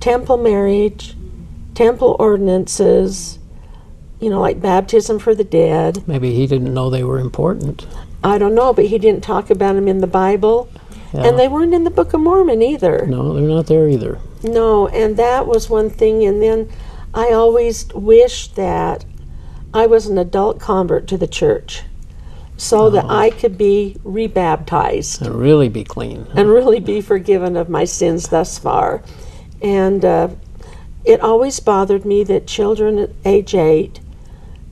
temple 0.00 0.38
marriage, 0.38 1.14
temple 1.74 2.16
ordinances, 2.18 3.38
you 4.18 4.30
know, 4.30 4.40
like 4.40 4.62
baptism 4.62 5.18
for 5.18 5.34
the 5.34 5.44
dead? 5.44 6.06
Maybe 6.08 6.34
he 6.34 6.46
didn't 6.46 6.72
know 6.72 6.88
they 6.88 7.04
were 7.04 7.18
important. 7.18 7.86
I 8.24 8.38
don't 8.38 8.54
know, 8.54 8.72
but 8.72 8.86
he 8.86 8.98
didn't 8.98 9.22
talk 9.22 9.50
about 9.50 9.74
them 9.74 9.88
in 9.88 9.98
the 9.98 10.06
Bible. 10.06 10.70
Yeah. 11.12 11.24
And 11.24 11.38
they 11.38 11.48
weren't 11.48 11.74
in 11.74 11.84
the 11.84 11.90
Book 11.90 12.14
of 12.14 12.20
Mormon 12.20 12.62
either. 12.62 13.04
no, 13.06 13.34
they're 13.34 13.42
not 13.42 13.66
there 13.66 13.88
either. 13.88 14.18
No, 14.42 14.88
and 14.88 15.16
that 15.18 15.46
was 15.46 15.68
one 15.68 15.90
thing. 15.90 16.24
And 16.24 16.40
then 16.40 16.70
I 17.14 17.30
always 17.32 17.86
wished 17.94 18.56
that 18.56 19.04
I 19.74 19.86
was 19.86 20.06
an 20.06 20.18
adult 20.18 20.58
convert 20.58 21.06
to 21.08 21.16
the 21.18 21.26
church 21.26 21.82
so 22.56 22.90
that 22.90 23.04
I 23.06 23.30
could 23.30 23.58
be 23.58 23.96
rebaptized 24.04 25.22
And 25.22 25.34
really 25.34 25.68
be 25.68 25.84
clean. 25.84 26.26
and 26.34 26.48
really 26.48 26.80
be 26.80 27.00
forgiven 27.00 27.56
of 27.56 27.68
my 27.68 27.84
sins 27.84 28.28
thus 28.28 28.58
far. 28.58 29.02
And 29.60 30.04
uh, 30.04 30.28
it 31.04 31.20
always 31.20 31.58
bothered 31.60 32.04
me 32.04 32.22
that 32.24 32.46
children 32.46 32.98
at 32.98 33.10
age 33.24 33.54
eight 33.54 34.00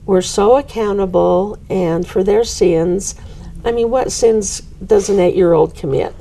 were 0.05 0.21
so 0.21 0.57
accountable 0.57 1.59
and 1.69 2.07
for 2.07 2.23
their 2.23 2.43
sins. 2.43 3.15
I 3.65 3.71
mean, 3.71 3.89
what 3.89 4.11
sins 4.11 4.61
does 4.85 5.09
an 5.09 5.19
eight 5.19 5.35
year 5.35 5.53
old 5.53 5.75
commit? 5.75 6.15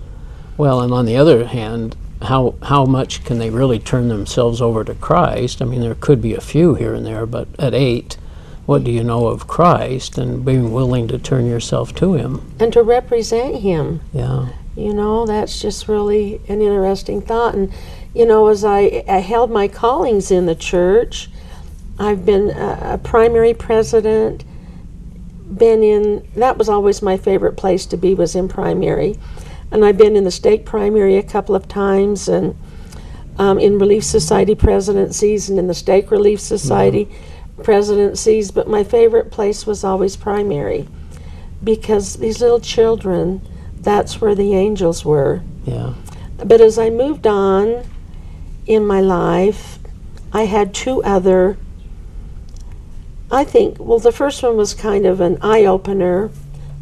Well, 0.56 0.80
and 0.80 0.92
on 0.92 1.06
the 1.06 1.16
other 1.16 1.46
hand, 1.46 1.96
how 2.22 2.54
how 2.62 2.84
much 2.84 3.24
can 3.24 3.38
they 3.38 3.50
really 3.50 3.78
turn 3.78 4.08
themselves 4.08 4.60
over 4.60 4.84
to 4.84 4.94
Christ? 4.94 5.62
I 5.62 5.64
mean, 5.64 5.80
there 5.80 5.94
could 5.94 6.20
be 6.20 6.34
a 6.34 6.40
few 6.40 6.74
here 6.74 6.94
and 6.94 7.06
there, 7.06 7.26
but 7.26 7.48
at 7.58 7.74
eight, 7.74 8.16
what 8.66 8.84
do 8.84 8.90
you 8.90 9.02
know 9.02 9.26
of 9.26 9.48
Christ 9.48 10.18
and 10.18 10.44
being 10.44 10.72
willing 10.72 11.08
to 11.08 11.18
turn 11.18 11.46
yourself 11.46 11.94
to 11.96 12.14
Him? 12.14 12.52
And 12.60 12.72
to 12.72 12.82
represent 12.82 13.62
Him. 13.62 14.00
Yeah. 14.12 14.50
You 14.76 14.94
know, 14.94 15.26
that's 15.26 15.60
just 15.60 15.88
really 15.88 16.40
an 16.48 16.60
interesting 16.60 17.20
thought. 17.20 17.54
And, 17.54 17.72
you 18.14 18.24
know, 18.24 18.46
as 18.48 18.64
I, 18.64 19.02
I 19.08 19.18
held 19.18 19.50
my 19.50 19.66
callings 19.66 20.30
in 20.30 20.46
the 20.46 20.54
church, 20.54 21.28
I've 21.98 22.24
been 22.24 22.50
a, 22.50 22.94
a 22.94 22.98
primary 22.98 23.54
president, 23.54 24.44
been 25.52 25.82
in, 25.82 26.28
that 26.36 26.56
was 26.56 26.68
always 26.68 27.02
my 27.02 27.16
favorite 27.16 27.56
place 27.56 27.86
to 27.86 27.96
be, 27.96 28.14
was 28.14 28.36
in 28.36 28.46
primary. 28.46 29.18
And 29.70 29.84
I've 29.84 29.96
been 29.96 30.16
in 30.16 30.24
the 30.24 30.30
stake 30.30 30.64
primary 30.64 31.16
a 31.16 31.22
couple 31.22 31.54
of 31.54 31.68
times 31.68 32.28
and 32.28 32.56
um, 33.38 33.58
in 33.58 33.78
Relief 33.78 34.04
Society 34.04 34.54
presidencies 34.54 35.48
and 35.48 35.58
in 35.58 35.66
the 35.66 35.74
Stake 35.74 36.10
Relief 36.10 36.40
Society 36.40 37.08
presidencies. 37.62 38.50
But 38.50 38.68
my 38.68 38.84
favorite 38.84 39.30
place 39.30 39.66
was 39.66 39.84
always 39.84 40.16
primary 40.16 40.88
because 41.62 42.16
these 42.16 42.40
little 42.40 42.60
children, 42.60 43.46
that's 43.76 44.20
where 44.20 44.34
the 44.34 44.54
angels 44.54 45.04
were. 45.04 45.42
Yeah. 45.64 45.94
But 46.36 46.60
as 46.60 46.78
I 46.78 46.90
moved 46.90 47.26
on 47.26 47.84
in 48.66 48.86
my 48.86 49.00
life, 49.00 49.78
I 50.32 50.44
had 50.44 50.74
two 50.74 51.02
other. 51.02 51.56
I 53.30 53.44
think, 53.44 53.78
well, 53.78 53.98
the 53.98 54.12
first 54.12 54.42
one 54.42 54.56
was 54.56 54.74
kind 54.74 55.06
of 55.06 55.20
an 55.20 55.38
eye 55.40 55.64
opener, 55.64 56.30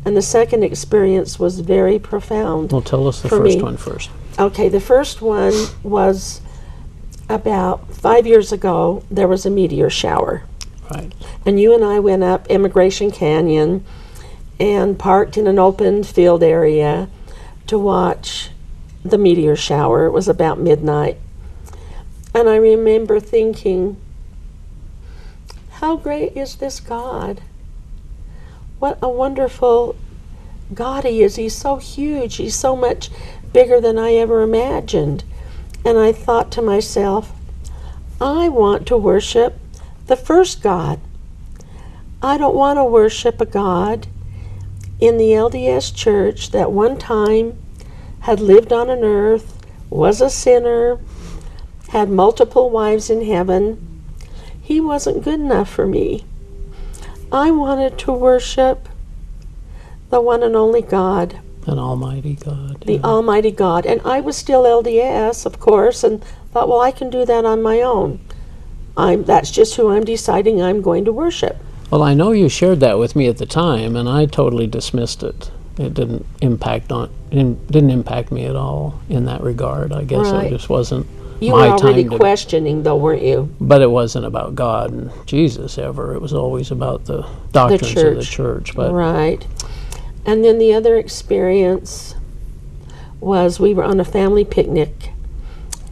and 0.09 0.17
the 0.17 0.23
second 0.23 0.65
experience 0.65 1.39
was 1.39 1.61
very 1.61 1.99
profound. 1.99 2.73
Well, 2.73 2.81
tell 2.81 3.07
us 3.07 3.21
the 3.21 3.29
first 3.29 3.59
me. 3.59 3.63
one 3.63 3.77
first. 3.77 4.09
Okay, 4.39 4.71
the 4.71 4.81
first 4.81 5.21
one 5.21 5.53
was 5.83 6.41
about 7.29 7.93
five 7.93 8.27
years 8.27 8.51
ago, 8.51 9.05
there 9.11 9.29
was 9.29 9.45
a 9.45 9.51
meteor 9.51 9.91
shower. 9.91 10.45
Right. 10.91 11.13
And 11.45 11.61
you 11.61 11.75
and 11.75 11.85
I 11.85 11.99
went 11.99 12.23
up 12.23 12.47
Emigration 12.49 13.11
Canyon 13.11 13.85
and 14.59 14.99
parked 14.99 15.37
in 15.37 15.47
an 15.47 15.59
open 15.59 16.03
field 16.03 16.43
area 16.43 17.11
to 17.67 17.79
watch 17.79 18.49
the 19.05 19.19
meteor 19.19 19.57
shower. 19.57 20.07
It 20.07 20.13
was 20.13 20.27
about 20.27 20.59
midnight. 20.59 21.19
And 22.35 22.49
I 22.49 22.57
remember 22.57 23.21
thinking, 23.21 23.99
how 25.73 25.97
great 25.97 26.35
is 26.35 26.57
this 26.57 26.81
God? 26.81 27.43
What 28.79 28.99
a 29.03 29.09
wonderful 29.09 29.97
God 30.73 31.05
He 31.05 31.23
is. 31.23 31.37
He's 31.37 31.57
so 31.57 31.77
huge. 31.77 32.37
He's 32.37 32.55
so 32.55 32.77
much 32.77 33.11
bigger 33.53 33.81
than 33.81 33.99
I 33.99 34.15
ever 34.15 34.43
imagined. 34.43 35.25
And 35.85 35.99
I 35.99 36.13
thought 36.13 36.53
to 36.53 36.63
myself, 36.63 37.33
I 38.21 38.49
want 38.49 38.87
to 38.89 38.97
worship 38.97 39.59
the 40.07 40.17
first 40.17 40.63
God. 40.63 41.01
I 42.23 42.37
don't 42.37 42.55
want 42.55 42.79
to 42.79 42.85
worship 42.85 43.41
a 43.41 43.47
God 43.47 44.09
in 45.01 45.19
the 45.19 45.31
LDS 45.31 45.95
church 45.95 46.51
that 46.51 46.73
one 46.73 46.99
time 46.99 47.57
had 48.21 48.41
lived 48.41 48.73
on 48.73 48.91
an 48.91 49.05
earth, 49.05 49.65
was 49.89 50.21
a 50.21 50.29
sinner, 50.29 50.99
had 51.91 52.11
multiple 52.11 52.71
wives 52.71 53.09
in 53.09 53.25
heaven. 53.25 54.03
He 54.61 54.81
wasn't 54.81 55.25
good 55.25 55.41
enough 55.41 55.71
for 55.71 55.87
me. 55.87 56.25
I 57.33 57.51
wanted 57.51 57.99
to 58.01 58.13
worship 58.13 58.89
the 60.11 60.21
one 60.21 60.43
and 60.43 60.57
only 60.57 60.81
God, 60.83 61.39
An 61.67 61.79
Almighty 61.79 62.35
God. 62.35 62.81
the 62.87 62.95
yeah. 62.95 63.01
Almighty 63.03 63.51
God. 63.51 63.85
And 63.85 64.01
I 64.05 64.21
was 64.21 64.37
still 64.37 64.63
LDS, 64.65 65.45
of 65.45 65.61
course, 65.61 66.03
and 66.03 66.25
thought, 66.53 66.69
well, 66.69 66.81
I 66.81 66.91
can 66.91 67.11
do 67.11 67.27
that 67.27 67.45
on 67.45 67.63
my 67.63 67.83
own. 67.83 68.21
I'm, 68.97 69.25
that's 69.25 69.51
just 69.51 69.77
who 69.77 69.91
I'm 69.91 70.05
deciding 70.05 70.63
I'm 70.63 70.81
going 70.81 71.05
to 71.05 71.13
worship. 71.13 71.57
Well, 71.91 72.03
I 72.03 72.15
know 72.15 72.33
you 72.33 72.49
shared 72.49 72.81
that 72.81 72.99
with 72.99 73.15
me 73.15 73.29
at 73.29 73.39
the 73.39 73.47
time, 73.47 73.97
and 73.97 74.09
I 74.09 74.27
totally 74.27 74.67
dismissed 74.67 75.23
it. 75.23 75.51
It 75.79 75.95
didn't 75.95 76.27
impact 76.41 76.91
on 76.91 77.11
in, 77.31 77.65
didn't 77.67 77.91
impact 77.91 78.33
me 78.33 78.47
at 78.47 78.57
all 78.57 78.99
in 79.09 79.27
that 79.27 79.43
regard. 79.43 79.93
I 79.93 80.03
guess 80.05 80.33
Right. 80.33 80.47
it 80.47 80.51
just 80.51 80.69
wasn't 80.69 81.07
You 81.41 81.53
my 81.53 81.69
were 81.69 81.75
already 81.75 82.03
time 82.03 82.11
to 82.13 82.17
questioning, 82.17 82.83
though, 82.83 82.97
weren't 82.97 83.23
you? 83.23 83.55
but 83.61 83.81
it 83.81 83.91
wasn't 83.91 84.27
about 84.27 84.55
God 84.55 84.91
and 84.91 85.11
Jesus 85.27 85.79
ever. 85.79 86.15
It 86.15 86.21
was 86.21 86.33
always 86.33 86.71
about 86.71 87.05
the 87.05 87.29
doctrines 87.53 87.97
of 87.97 88.17
the 88.17 88.23
church. 88.23 88.31
church. 88.31 88.75
But 88.75 88.93
right. 88.93 89.47
And 90.27 90.45
then 90.45 90.59
the 90.59 90.75
other 90.75 90.97
experience 90.97 92.15
was 93.21 93.61
we 93.61 93.73
were 93.75 93.85
on 93.85 94.01
a 94.01 94.05
family 94.05 94.45
picnic, 94.45 95.13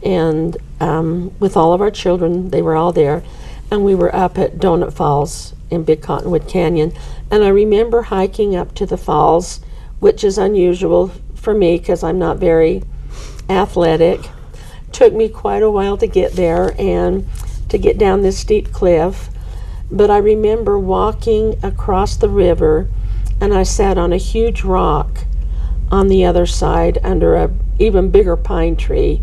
and 0.03 0.57
um, 0.79 1.37
with 1.39 1.57
all 1.57 1.73
of 1.73 1.81
our 1.81 1.91
children, 1.91 2.49
they 2.49 2.61
were 2.61 2.75
all 2.75 2.91
there, 2.91 3.23
and 3.71 3.83
we 3.83 3.95
were 3.95 4.13
up 4.15 4.37
at 4.37 4.57
Donut 4.57 4.93
Falls 4.93 5.53
in 5.69 5.83
Big 5.83 6.01
Cottonwood 6.01 6.47
Canyon. 6.47 6.93
And 7.31 7.43
I 7.43 7.49
remember 7.49 8.03
hiking 8.03 8.55
up 8.55 8.75
to 8.75 8.85
the 8.85 8.97
falls, 8.97 9.59
which 9.99 10.23
is 10.23 10.37
unusual 10.37 11.11
for 11.35 11.53
me 11.53 11.77
because 11.77 12.03
I'm 12.03 12.19
not 12.19 12.37
very 12.37 12.83
athletic. 13.49 14.29
Took 14.91 15.13
me 15.13 15.29
quite 15.29 15.63
a 15.63 15.69
while 15.69 15.97
to 15.97 16.07
get 16.07 16.33
there 16.33 16.75
and 16.79 17.27
to 17.69 17.77
get 17.77 17.97
down 17.97 18.21
this 18.21 18.39
steep 18.39 18.71
cliff. 18.71 19.29
But 19.91 20.09
I 20.09 20.17
remember 20.17 20.77
walking 20.79 21.57
across 21.63 22.15
the 22.15 22.29
river 22.29 22.89
and 23.39 23.53
I 23.53 23.63
sat 23.63 23.97
on 23.97 24.11
a 24.11 24.17
huge 24.17 24.63
rock 24.63 25.25
on 25.91 26.07
the 26.07 26.25
other 26.25 26.45
side 26.45 26.97
under 27.03 27.35
a 27.35 27.51
even 27.79 28.09
bigger 28.09 28.35
pine 28.35 28.75
tree. 28.75 29.21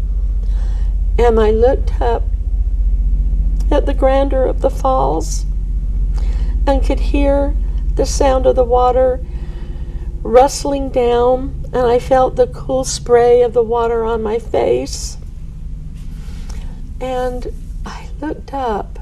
And 1.19 1.39
I 1.39 1.51
looked 1.51 2.01
up 2.01 2.23
at 3.71 3.87
the 3.87 3.95
grandeur 3.95 4.47
of 4.47 4.61
the 4.61 4.71
falls 4.71 5.47
and 6.67 6.85
could 6.85 7.01
hear 7.01 7.57
the 7.97 8.07
sound 8.07 8.47
of 8.47 8.57
the 8.57 8.65
water 8.65 9.21
rustling 10.23 10.89
down, 10.89 11.65
and 11.67 11.87
I 11.87 11.99
felt 11.99 12.37
the 12.37 12.47
cool 12.47 12.83
spray 12.85 13.43
of 13.43 13.53
the 13.53 13.63
water 13.63 14.05
on 14.05 14.23
my 14.23 14.39
face. 14.39 15.19
And 17.05 17.53
I 17.85 18.09
looked 18.19 18.55
up 18.55 18.99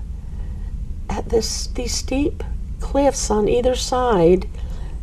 at 1.08 1.28
this 1.28 1.68
these 1.68 1.94
steep 1.94 2.42
cliffs 2.80 3.30
on 3.30 3.48
either 3.48 3.76
side 3.76 4.48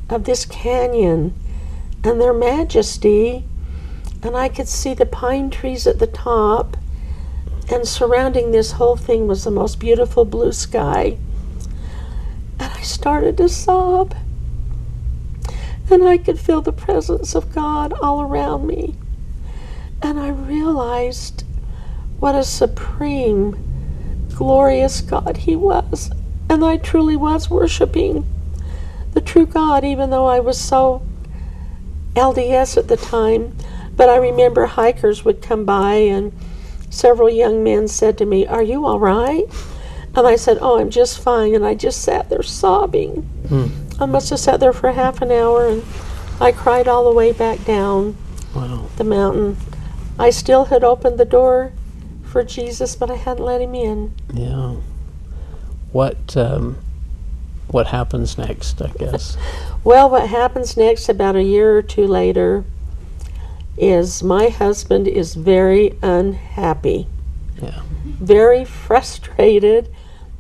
of 0.10 0.25
this 0.25 0.44
canyon 0.44 1.34
and 2.03 2.20
their 2.20 2.34
majesty 2.34 3.46
and 4.22 4.36
I 4.36 4.50
could 4.50 4.68
see 4.68 4.94
the 4.94 5.06
pine 5.06 5.50
trees 5.50 5.88
at 5.88 6.00
the 6.00 6.08
top 6.08 6.75
and 7.72 7.88
surrounding 7.88 8.51
this 8.51 8.74
whole 8.74 8.98
thing 8.98 9.27
was 9.27 9.46
the 9.46 9.51
most 9.51 9.79
beautiful 9.79 10.25
blue 10.25 10.51
sky. 10.51 11.18
And 12.60 12.74
I 12.74 12.82
started 12.82 13.38
to 13.38 13.48
sob 13.48 14.13
and 15.89 16.06
I 16.06 16.18
could 16.18 16.38
feel 16.38 16.62
the 16.62 16.74
presence 16.74 17.34
of 17.34 17.56
God 17.56 17.94
all 18.01 18.22
around 18.22 18.68
me. 18.68 18.96
And 20.01 20.20
I 20.20 20.27
realized 20.27 21.46
what 22.20 22.36
a 22.36 22.44
supreme 22.44 23.56
glorious 24.36 25.02
God 25.02 25.38
he 25.38 25.56
was 25.56 26.12
And 26.50 26.64
I 26.64 26.78
truly 26.78 27.16
was 27.16 27.50
worshiping 27.50 28.26
the 29.14 29.22
true 29.22 29.46
God, 29.46 29.84
even 29.84 30.10
though 30.12 30.28
I 30.28 30.40
was 30.40 30.60
so 30.60 31.02
LDS 32.16 32.78
at 32.78 32.88
the 32.88 32.98
time. 32.98 33.56
But 33.96 34.10
I 34.10 34.18
remember 34.18 34.66
hikers 34.66 35.26
would 35.26 35.42
come 35.42 35.66
by, 35.66 35.96
and 35.96 36.32
several 36.90 37.30
young 37.30 37.64
men 37.64 37.88
said 37.88 38.18
to 38.20 38.26
me, 38.26 38.46
Are 38.48 38.64
you 38.64 38.86
all 38.86 39.00
right? 39.00 39.46
And 40.16 40.28
I 40.28 40.36
said, 40.36 40.58
Oh, 40.62 40.80
I'm 40.80 40.90
just 40.90 41.20
fine. 41.22 41.56
And 41.56 41.66
I 41.66 41.74
just 41.74 42.02
sat 42.02 42.30
there 42.30 42.44
sobbing. 42.44 43.24
Hmm. 43.50 43.68
I 44.02 44.06
must 44.06 44.30
have 44.30 44.40
sat 44.40 44.60
there 44.60 44.74
for 44.74 44.92
half 44.92 45.22
an 45.22 45.32
hour, 45.32 45.68
and 45.68 45.84
I 46.40 46.52
cried 46.52 46.88
all 46.88 47.04
the 47.04 47.14
way 47.16 47.32
back 47.32 47.66
down 47.66 48.16
Wow. 48.56 48.86
the 48.98 49.04
mountain. 49.04 49.58
I 50.18 50.30
still 50.30 50.66
had 50.66 50.84
opened 50.84 51.18
the 51.18 51.26
door 51.26 51.74
for 52.30 52.44
Jesus, 52.44 52.96
but 52.96 53.10
I 53.10 53.16
hadn't 53.16 53.44
let 53.44 53.62
him 53.62 53.76
in. 53.76 54.14
Yeah. 54.34 54.76
What 55.92 56.38
um, 56.38 56.78
what 57.68 57.88
happens 57.88 58.38
next? 58.38 58.82
I 58.82 58.92
guess. 58.98 59.38
Well, 59.82 60.10
what 60.10 60.28
happens 60.28 60.76
next, 60.76 61.08
about 61.08 61.38
a 61.38 61.42
year 61.44 61.78
or 61.78 61.82
two 61.82 62.06
later, 62.06 62.66
is 63.78 64.22
my 64.22 64.50
husband 64.50 65.08
is 65.08 65.36
very 65.36 65.98
unhappy, 66.04 67.08
Yeah. 67.62 67.80
very 68.04 68.66
frustrated, 68.66 69.90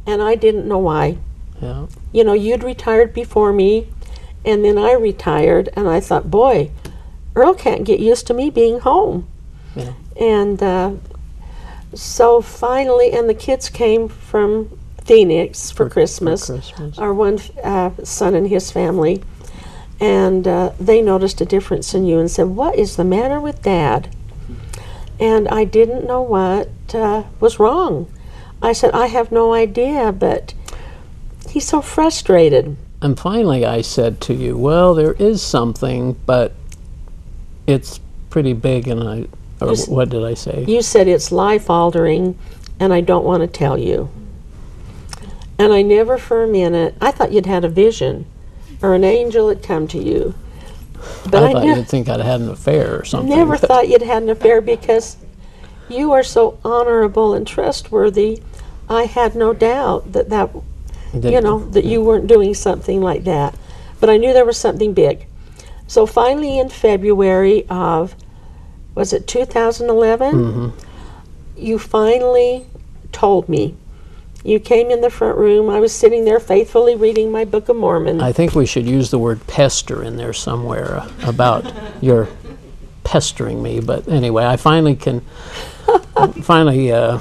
and 0.05 0.21
I 0.21 0.35
didn't 0.35 0.67
know 0.67 0.77
why. 0.77 1.17
Yeah. 1.61 1.85
You 2.11 2.25
know, 2.25 2.33
you'd 2.33 2.65
retired 2.65 3.13
before 3.13 3.53
me, 3.53 3.87
and 4.43 4.65
then 4.65 4.77
I 4.77 4.91
retired, 4.91 5.69
and 5.73 5.87
I 5.87 6.01
thought, 6.01 6.29
boy, 6.29 6.69
Earl 7.33 7.53
can't 7.53 7.85
get 7.85 8.01
used 8.01 8.27
to 8.27 8.33
me 8.33 8.49
being 8.49 8.81
home. 8.81 9.25
Yeah. 9.73 9.93
And 10.19 10.61
uh, 10.61 10.91
so 11.93 12.41
finally, 12.41 13.11
and 13.11 13.29
the 13.29 13.33
kids 13.33 13.69
came 13.69 14.07
from 14.07 14.77
Phoenix 15.05 15.71
for, 15.71 15.89
Christmas. 15.89 16.45
Christmas. 16.45 16.97
Our 16.99 17.13
one 17.13 17.39
uh, 17.63 17.91
son 18.03 18.35
and 18.35 18.47
his 18.47 18.71
family, 18.71 19.23
and 19.99 20.47
uh, 20.47 20.71
they 20.79 21.01
noticed 21.01 21.41
a 21.41 21.45
difference 21.45 21.93
in 21.93 22.05
you 22.05 22.19
and 22.19 22.29
said, 22.29 22.47
"What 22.47 22.75
is 22.75 22.95
the 22.95 23.03
matter 23.03 23.39
with 23.39 23.63
Dad?" 23.63 24.15
And 25.19 25.47
I 25.49 25.63
didn't 25.63 26.05
know 26.05 26.21
what 26.21 26.69
uh, 26.93 27.23
was 27.39 27.59
wrong. 27.59 28.11
I 28.61 28.73
said, 28.73 28.93
"I 28.93 29.07
have 29.07 29.31
no 29.31 29.53
idea," 29.53 30.11
but 30.11 30.53
he's 31.49 31.67
so 31.67 31.81
frustrated. 31.81 32.77
And 33.01 33.17
finally, 33.17 33.65
I 33.65 33.81
said 33.81 34.21
to 34.21 34.33
you, 34.33 34.57
"Well, 34.57 34.93
there 34.93 35.13
is 35.13 35.41
something, 35.41 36.17
but 36.25 36.53
it's 37.65 37.99
pretty 38.29 38.53
big." 38.53 38.87
And 38.87 39.03
I, 39.03 39.27
s- 39.67 39.87
what 39.87 40.09
did 40.09 40.23
I 40.23 40.33
say? 40.33 40.63
You 40.67 40.81
said 40.81 41.07
it's 41.07 41.31
life 41.31 41.69
altering, 41.69 42.37
and 42.79 42.93
I 42.93 43.01
don't 43.01 43.25
want 43.25 43.41
to 43.41 43.47
tell 43.47 43.77
you. 43.77 44.09
And 45.57 45.73
I 45.73 45.81
never 45.81 46.17
for 46.17 46.43
a 46.43 46.47
minute, 46.47 46.95
I 47.01 47.11
thought 47.11 47.33
you'd 47.33 47.45
had 47.45 47.65
a 47.65 47.69
vision 47.69 48.25
or 48.81 48.93
an 48.93 49.03
angel 49.03 49.49
had 49.49 49.61
come 49.61 49.87
to 49.89 49.97
you. 50.01 50.33
But 51.29 51.43
I 51.43 51.47
I, 51.49 51.53
thought 51.53 51.65
you'd 51.65 51.87
think 51.87 52.09
I'd 52.09 52.19
had 52.21 52.39
an 52.41 52.49
affair 52.49 52.99
or 52.99 53.03
something. 53.05 53.29
never 53.29 53.57
thought 53.67 53.89
you'd 53.89 54.01
had 54.01 54.23
an 54.23 54.29
affair 54.29 54.61
because 54.61 55.17
you 55.89 56.11
are 56.13 56.23
so 56.23 56.57
honorable 56.63 57.33
and 57.33 57.45
trustworthy. 57.45 58.41
I 58.87 59.03
had 59.03 59.35
no 59.35 59.53
doubt 59.53 60.13
that 60.13 60.29
that 60.29 60.49
you 61.13 61.41
know 61.41 61.59
that 61.71 61.85
you 61.85 62.01
weren't 62.01 62.27
doing 62.27 62.53
something 62.53 63.01
like 63.01 63.23
that. 63.25 63.55
But 63.99 64.09
I 64.09 64.17
knew 64.17 64.31
there 64.31 64.45
was 64.45 64.57
something 64.57 64.93
big. 64.93 65.25
So 65.87 66.05
finally, 66.05 66.57
in 66.59 66.69
February 66.69 67.65
of 67.69 68.15
was 68.99 69.13
it 69.13 69.25
2011, 69.27 70.33
Mhm. 70.35 70.71
you 71.57 71.79
finally 71.79 72.65
told 73.13 73.47
me. 73.47 73.73
You 74.43 74.59
came 74.59 74.91
in 74.91 74.99
the 75.01 75.09
front 75.09 75.37
room. 75.37 75.69
I 75.69 75.79
was 75.79 75.91
sitting 75.93 76.25
there 76.25 76.39
faithfully 76.39 76.95
reading 76.95 77.31
my 77.31 77.45
Book 77.45 77.69
of 77.69 77.77
Mormon. 77.77 78.19
I 78.21 78.31
think 78.33 78.55
we 78.55 78.65
should 78.65 78.85
use 78.85 79.09
the 79.09 79.17
word 79.19 79.45
pester 79.47 80.03
in 80.03 80.17
there 80.17 80.33
somewhere 80.33 80.97
uh, 80.97 81.09
about 81.25 81.71
your 82.01 82.27
pestering 83.05 83.63
me. 83.63 83.79
But 83.79 84.07
anyway, 84.09 84.45
I 84.45 84.57
finally 84.57 84.95
can 84.95 85.21
finally 86.41 86.91
uh, 86.91 87.19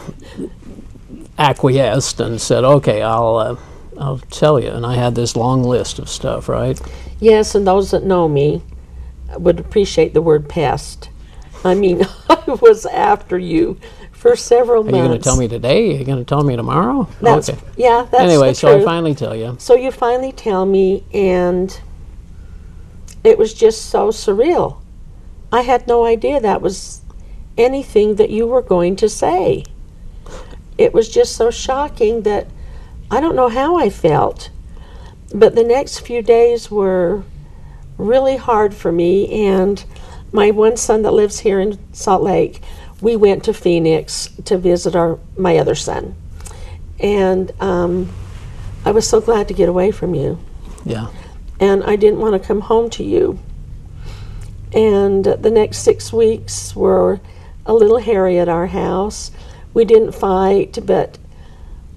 acquiesced 1.38 2.20
and 2.20 2.40
said, 2.40 2.64
"Okay, 2.64 3.02
I'll 3.02 3.36
uh, 3.36 3.56
I'll 3.98 4.18
tell 4.30 4.58
you." 4.60 4.68
And 4.70 4.84
I 4.86 4.94
had 4.94 5.14
this 5.14 5.36
long 5.36 5.62
list 5.64 5.98
of 5.98 6.08
stuff, 6.08 6.48
right? 6.48 6.80
yes, 7.20 7.54
and 7.56 7.66
those 7.66 7.90
that 7.90 8.04
know 8.04 8.28
me 8.28 8.62
would 9.36 9.58
appreciate 9.58 10.14
the 10.14 10.22
word 10.22 10.48
pest. 10.48 11.08
I 11.64 11.74
mean, 11.74 12.06
I 12.28 12.58
was 12.60 12.86
after 12.86 13.38
you 13.38 13.78
for 14.12 14.34
several 14.36 14.82
months. 14.82 14.94
Are 14.94 15.02
you 15.02 15.08
going 15.08 15.18
to 15.18 15.24
tell 15.24 15.36
me 15.36 15.48
today? 15.48 15.94
Are 15.94 15.98
you 15.98 16.04
going 16.04 16.18
to 16.18 16.24
tell 16.24 16.42
me 16.42 16.56
tomorrow? 16.56 17.08
That's 17.20 17.50
okay. 17.50 17.60
yeah. 17.76 18.06
That's 18.10 18.22
anyway, 18.22 18.54
so 18.54 18.80
I 18.80 18.84
finally 18.84 19.14
tell 19.14 19.34
you. 19.34 19.56
So 19.58 19.74
you 19.74 19.92
finally 19.92 20.32
tell 20.32 20.66
me, 20.66 21.04
and 21.12 21.80
it 23.22 23.38
was 23.38 23.54
just 23.54 23.86
so 23.86 24.08
surreal. 24.08 24.80
I 25.52 25.62
had 25.62 25.86
no 25.86 26.04
idea 26.04 26.40
that 26.40 26.60
was 26.60 27.02
anything 27.56 28.16
that 28.16 28.30
you 28.30 28.46
were 28.46 28.62
going 28.62 28.96
to 28.96 29.08
say. 29.08 29.64
It 30.76 30.92
was 30.92 31.08
just 31.08 31.34
so 31.36 31.50
shocking 31.50 32.22
that 32.22 32.48
I 33.10 33.20
don't 33.20 33.34
know 33.34 33.48
how 33.48 33.78
I 33.78 33.90
felt. 33.90 34.50
But 35.34 35.54
the 35.54 35.64
next 35.64 36.00
few 36.00 36.22
days 36.22 36.70
were 36.70 37.22
really 37.98 38.36
hard 38.36 38.74
for 38.74 38.92
me, 38.92 39.46
and 39.46 39.84
my 40.32 40.50
one 40.50 40.76
son 40.76 41.02
that 41.02 41.12
lives 41.12 41.40
here 41.40 41.60
in 41.60 41.78
Salt 41.92 42.22
Lake, 42.22 42.60
we 43.00 43.16
went 43.16 43.44
to 43.44 43.52
Phoenix 43.54 44.28
to 44.44 44.58
visit 44.58 44.94
our 44.96 45.18
my 45.36 45.56
other 45.58 45.74
son, 45.74 46.14
and 46.98 47.52
um, 47.60 48.10
I 48.84 48.90
was 48.90 49.08
so 49.08 49.20
glad 49.20 49.48
to 49.48 49.54
get 49.54 49.68
away 49.68 49.90
from 49.90 50.14
you, 50.14 50.38
Yeah. 50.84 51.08
and 51.60 51.84
I 51.84 51.96
didn't 51.96 52.20
want 52.20 52.40
to 52.40 52.46
come 52.46 52.60
home 52.60 52.90
to 52.90 53.04
you. 53.04 53.38
And 54.72 55.24
the 55.24 55.50
next 55.50 55.78
six 55.78 56.12
weeks 56.12 56.76
were 56.76 57.20
a 57.64 57.72
little 57.72 57.98
hairy 57.98 58.38
at 58.38 58.48
our 58.48 58.66
house. 58.66 59.30
We 59.72 59.84
didn't 59.84 60.12
fight, 60.12 60.78
but 60.84 61.18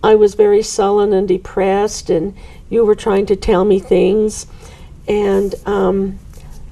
I 0.04 0.16
was 0.16 0.36
very 0.36 0.64
sullen 0.64 1.14
and 1.14 1.28
depressed, 1.28 2.10
and 2.10 2.34
you 2.70 2.86
were 2.86 2.96
trying 2.96 3.26
to 3.28 3.36
tell 3.36 3.66
me 3.66 3.80
things. 3.80 4.48
And 5.08 5.54
um, 5.66 6.20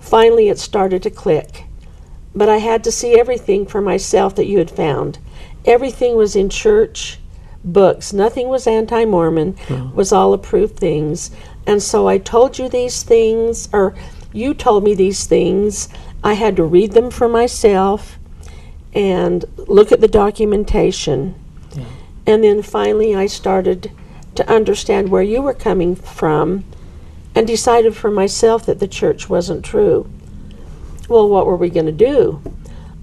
finally, 0.10 0.50
it 0.50 0.60
started 0.60 1.04
to 1.04 1.10
click. 1.10 1.65
But 2.36 2.50
I 2.50 2.58
had 2.58 2.84
to 2.84 2.91
see 2.91 3.19
everything 3.19 3.65
for 3.65 3.82
myself 3.82 4.36
that 4.36 4.45
you 4.45 4.58
had 4.58 4.72
found. 4.72 5.19
Everything 5.65 6.15
was 6.15 6.36
in 6.36 6.50
church 6.50 7.19
books. 7.63 8.13
Nothing 8.13 8.48
was 8.48 8.67
anti 8.67 9.06
Mormon, 9.06 9.54
hmm. 9.67 9.95
was 9.95 10.12
all 10.12 10.34
approved 10.34 10.78
things. 10.78 11.32
And 11.65 11.82
so 11.82 12.08
I 12.08 12.17
told 12.17 12.58
you 12.58 12.69
these 12.69 13.04
things, 13.04 13.69
or 13.74 13.95
you 14.34 14.54
told 14.54 14.84
me 14.84 14.93
these 14.93 15.26
things. 15.26 15.89
I 16.24 16.34
had 16.34 16.56
to 16.58 16.63
read 16.63 16.91
them 16.91 17.12
for 17.12 17.30
myself 17.30 18.19
and 18.93 19.45
look 19.56 19.91
at 19.91 20.02
the 20.02 20.08
documentation. 20.08 21.36
Hmm. 21.74 21.84
And 22.26 22.43
then 22.43 22.62
finally, 22.62 23.15
I 23.15 23.28
started 23.28 23.91
to 24.36 24.50
understand 24.50 25.10
where 25.10 25.24
you 25.24 25.41
were 25.41 25.54
coming 25.54 25.95
from 25.95 26.63
and 27.39 27.47
decided 27.47 27.95
for 27.95 28.12
myself 28.12 28.65
that 28.65 28.82
the 28.82 28.88
church 28.88 29.30
wasn't 29.30 29.63
true. 29.63 30.12
Well, 31.08 31.30
what 31.30 31.45
were 31.45 31.56
we 31.56 31.69
going 31.69 31.86
to 31.86 31.91
do? 31.93 32.41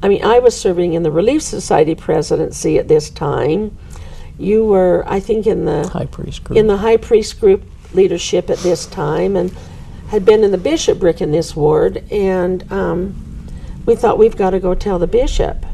I 0.02 0.08
mean, 0.08 0.22
I 0.22 0.40
was 0.40 0.54
serving 0.54 0.92
in 0.92 1.02
the 1.02 1.10
Relief 1.10 1.40
Society 1.40 1.94
presidency 1.94 2.78
at 2.78 2.86
this 2.86 3.08
time. 3.08 3.78
You 4.38 4.62
were, 4.66 5.04
I 5.06 5.20
think, 5.20 5.46
in 5.46 5.64
the 5.64 5.88
High 5.88 6.04
priest 6.04 6.44
group. 6.44 6.58
in 6.58 6.66
the 6.66 6.76
high 6.76 6.98
priest 6.98 7.40
group 7.40 7.62
leadership 7.94 8.50
at 8.50 8.58
this 8.58 8.84
time 8.84 9.36
and 9.36 9.56
had 10.08 10.26
been 10.26 10.44
in 10.44 10.50
the 10.50 10.58
bishopric 10.58 11.22
in 11.22 11.32
this 11.32 11.56
ward. 11.56 12.04
And 12.12 12.70
um, 12.70 13.14
we 13.86 13.96
thought 13.96 14.18
we've 14.18 14.36
got 14.36 14.50
to 14.50 14.60
go 14.60 14.74
tell 14.74 14.98
the 14.98 15.06
bishop. 15.06 15.64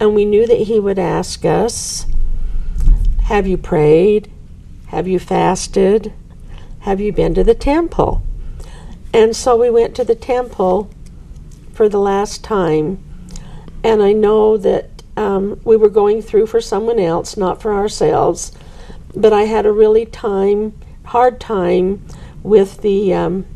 And 0.00 0.16
we 0.16 0.24
knew 0.24 0.48
that 0.48 0.62
he 0.62 0.80
would 0.80 0.98
ask 0.98 1.44
us, 1.44 2.06
Have 3.26 3.46
you 3.46 3.56
prayed? 3.56 4.32
Have 4.86 5.06
you 5.06 5.20
fasted? 5.20 6.12
Have 6.84 7.00
you 7.00 7.14
been 7.14 7.32
to 7.32 7.42
the 7.42 7.54
temple? 7.54 8.22
And 9.14 9.34
so 9.34 9.56
we 9.56 9.70
went 9.70 9.96
to 9.96 10.04
the 10.04 10.14
temple 10.14 10.90
for 11.72 11.88
the 11.88 11.98
last 11.98 12.44
time. 12.44 13.02
And 13.82 14.02
I 14.02 14.12
know 14.12 14.58
that 14.58 15.02
um, 15.16 15.58
we 15.64 15.78
were 15.78 15.88
going 15.88 16.20
through 16.20 16.46
for 16.46 16.60
someone 16.60 16.98
else, 16.98 17.38
not 17.38 17.62
for 17.62 17.72
ourselves. 17.72 18.52
But 19.16 19.32
I 19.32 19.44
had 19.44 19.64
a 19.64 19.72
really 19.72 20.04
time, 20.04 20.78
hard 21.06 21.40
time 21.40 22.04
with 22.42 22.82
the 22.82 23.14
um, 23.14 23.46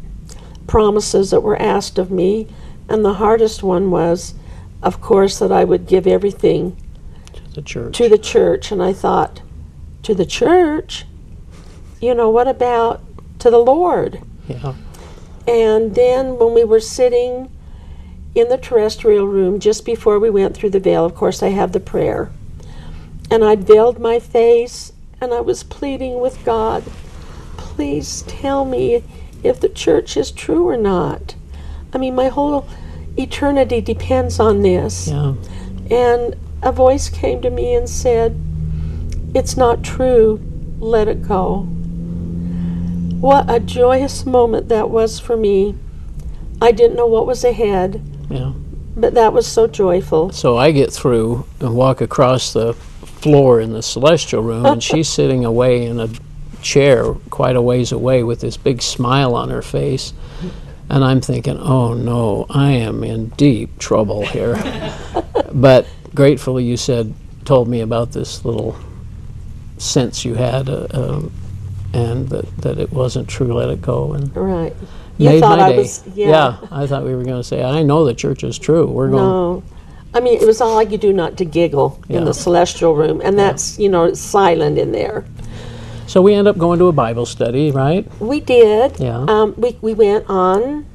promises 0.67 1.31
that 1.31 1.43
were 1.43 1.61
asked 1.61 1.99
of 1.99 2.11
me. 2.11 2.49
And 2.89 3.05
the 3.05 3.13
hardest 3.13 3.63
one 3.63 3.91
was, 3.91 4.33
of 4.83 5.03
course, 5.03 5.39
that 5.39 5.53
I 5.53 5.65
would 5.65 5.87
give 5.87 6.07
everything 6.07 6.79
to 7.35 7.43
the 7.57 7.61
church. 7.61 7.95
to 7.99 8.09
the 8.09 8.17
church. 8.17 8.73
And 8.73 8.83
I 8.83 8.95
thought, 8.95 9.43
to 10.05 10.15
the 10.15 10.25
church? 10.25 11.05
You 12.01 12.15
know, 12.15 12.31
what 12.31 12.49
about 12.49 13.03
to 13.39 13.51
the 13.51 13.59
Lord? 13.59 14.21
yeah. 14.49 14.75
And 15.47 15.95
then 15.95 16.39
when 16.39 16.53
we 16.53 16.65
were 16.65 16.81
sitting 16.81 17.51
in 18.35 18.49
the 18.49 18.59
terrestrial 18.59 19.27
room 19.27 19.59
just 19.59 19.85
before 19.87 20.19
we 20.19 20.29
went 20.29 20.55
through 20.55 20.71
the 20.71 20.81
veil, 20.81 21.07
of 21.07 21.15
course, 21.15 21.43
I 21.43 21.49
have 21.49 21.73
the 21.73 21.81
prayer. 21.81 22.31
And 23.31 23.43
I 23.43 23.57
veiled 23.57 23.99
my 23.99 24.19
face 24.19 24.93
and 25.21 25.33
I 25.33 25.41
was 25.41 25.63
pleading 25.63 26.21
with 26.21 26.45
God 26.45 26.85
please 27.79 28.23
tell 28.23 28.65
me 28.65 29.05
if 29.45 29.61
the 29.61 29.69
church 29.69 30.17
is 30.17 30.33
true 30.33 30.69
or 30.69 30.77
not? 30.77 31.37
I 31.93 31.99
mean, 31.99 32.17
my 32.17 32.27
whole 32.27 32.69
eternity 33.17 33.81
depends 33.81 34.41
on 34.41 34.63
this. 34.63 35.07
Yeah. 35.07 35.35
And 35.89 36.35
a 36.61 36.73
voice 36.73 37.09
came 37.09 37.41
to 37.43 37.51
me 37.51 37.77
and 37.77 37.89
said, 37.89 38.37
It's 39.33 39.57
not 39.57 39.85
true. 39.85 40.41
Let 40.81 41.07
it 41.07 41.23
go. 41.23 41.69
What 43.21 43.51
a 43.51 43.59
joyous 43.59 44.25
moment 44.25 44.69
that 44.69 44.91
was 44.91 45.19
for 45.19 45.37
me. 45.37 45.75
I 46.63 46.71
didn't 46.73 46.97
know 46.97 47.07
what 47.07 47.27
was 47.27 47.43
ahead, 47.45 48.01
Yeah. 48.31 48.53
but 48.97 49.15
that 49.15 49.33
was 49.33 49.47
so 49.47 49.67
joyful. 49.67 50.31
So 50.31 50.57
I 50.57 50.71
get 50.71 50.93
through 50.93 51.45
and 51.61 51.75
walk 51.75 52.01
across 52.01 52.53
the 52.53 52.75
floor 52.75 53.61
in 53.61 53.73
the 53.73 53.83
celestial 53.83 54.43
room, 54.43 54.65
and 54.67 54.83
she's 54.89 55.09
sitting 55.09 55.45
away 55.45 55.85
in 55.85 55.99
a 55.99 56.09
chair 56.63 57.13
quite 57.31 57.57
a 57.57 57.63
ways 57.63 57.91
away 57.93 58.23
with 58.23 58.41
this 58.41 58.57
big 58.57 58.83
smile 58.83 59.35
on 59.35 59.51
her 59.51 59.63
face. 59.63 60.13
And 60.89 61.05
I'm 61.05 61.21
thinking, 61.21 61.59
oh 61.59 61.95
no, 61.95 62.47
I 62.49 62.71
am 62.71 63.03
in 63.05 63.29
deep 63.31 63.79
trouble 63.79 64.25
here. 64.27 64.57
but 65.53 65.87
gratefully, 66.15 66.65
you 66.65 66.77
said, 66.77 67.15
told 67.45 67.69
me 67.69 67.81
about 67.81 68.13
this 68.13 68.45
little 68.45 68.77
sense 69.77 70.25
you 70.25 70.35
had, 70.35 70.69
uh, 70.69 70.87
um, 70.93 71.33
and 71.93 72.29
that, 72.29 72.57
that 72.59 72.79
it 72.79 72.93
wasn't 72.93 73.29
true, 73.29 73.53
let 73.55 73.69
it 73.71 73.81
go. 73.83 74.13
And 74.13 74.35
Right. 74.37 74.75
You 75.17 75.31
made 75.31 75.41
thought 75.41 75.59
my 75.59 75.67
I 75.67 75.73
day. 75.73 75.79
was, 75.79 76.07
yeah. 76.15 76.59
I 76.71 76.87
thought 76.87 77.05
we 77.05 77.15
were 77.15 77.25
going 77.25 77.41
to 77.41 77.45
say, 77.45 77.63
I 77.63 77.83
know 77.83 78.05
the 78.05 78.15
church 78.15 78.45
is 78.45 78.57
true. 78.59 78.87
We're 78.87 79.09
going, 79.09 79.23
No. 79.25 79.63
I 80.15 80.21
mean, 80.21 80.41
it 80.41 80.47
was 80.47 80.61
all 80.61 80.79
I 80.79 80.85
could 80.87 81.01
do 81.01 81.13
not 81.13 81.37
to 81.39 81.45
giggle 81.45 82.01
in 82.09 82.25
the 82.25 82.33
celestial 82.33 82.95
room, 82.95 83.21
and 83.23 83.39
that's, 83.39 83.79
you 83.79 83.89
know, 83.89 84.05
it's 84.05 84.21
silent 84.21 84.79
in 84.79 84.93
there. 84.93 85.25
So 86.07 86.23
we 86.23 86.33
end 86.35 86.49
up 86.49 86.57
going 86.57 86.79
to 86.79 86.87
a 86.87 86.93
Bible 86.93 87.27
study, 87.27 87.71
right? 87.71 88.09
We 88.21 88.41
did. 88.41 88.99
Yeah. 88.99 89.27
Um, 89.29 89.55
we, 89.59 89.77
we 89.83 89.93
went 89.93 90.25
on 90.31 90.87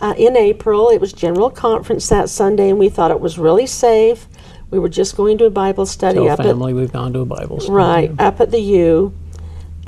uh, 0.00 0.14
in 0.16 0.36
April. 0.36 0.88
It 0.88 1.00
was 1.00 1.12
general 1.12 1.50
conference 1.50 2.08
that 2.08 2.30
Sunday, 2.30 2.70
and 2.70 2.78
we 2.78 2.88
thought 2.88 3.10
it 3.10 3.20
was 3.20 3.38
really 3.38 3.66
safe. 3.66 4.26
We 4.70 4.78
were 4.78 4.88
just 4.88 5.16
going 5.16 5.36
to 5.38 5.44
a 5.46 5.50
Bible 5.50 5.84
study 5.84 6.16
Tell 6.20 6.30
up 6.30 6.38
family 6.42 6.72
we've 6.72 6.92
gone 6.92 7.12
to 7.12 7.20
a 7.20 7.24
Bible 7.26 7.60
study. 7.60 7.74
right 7.74 8.10
up 8.18 8.40
at 8.40 8.50
the 8.50 8.60
U, 8.60 9.12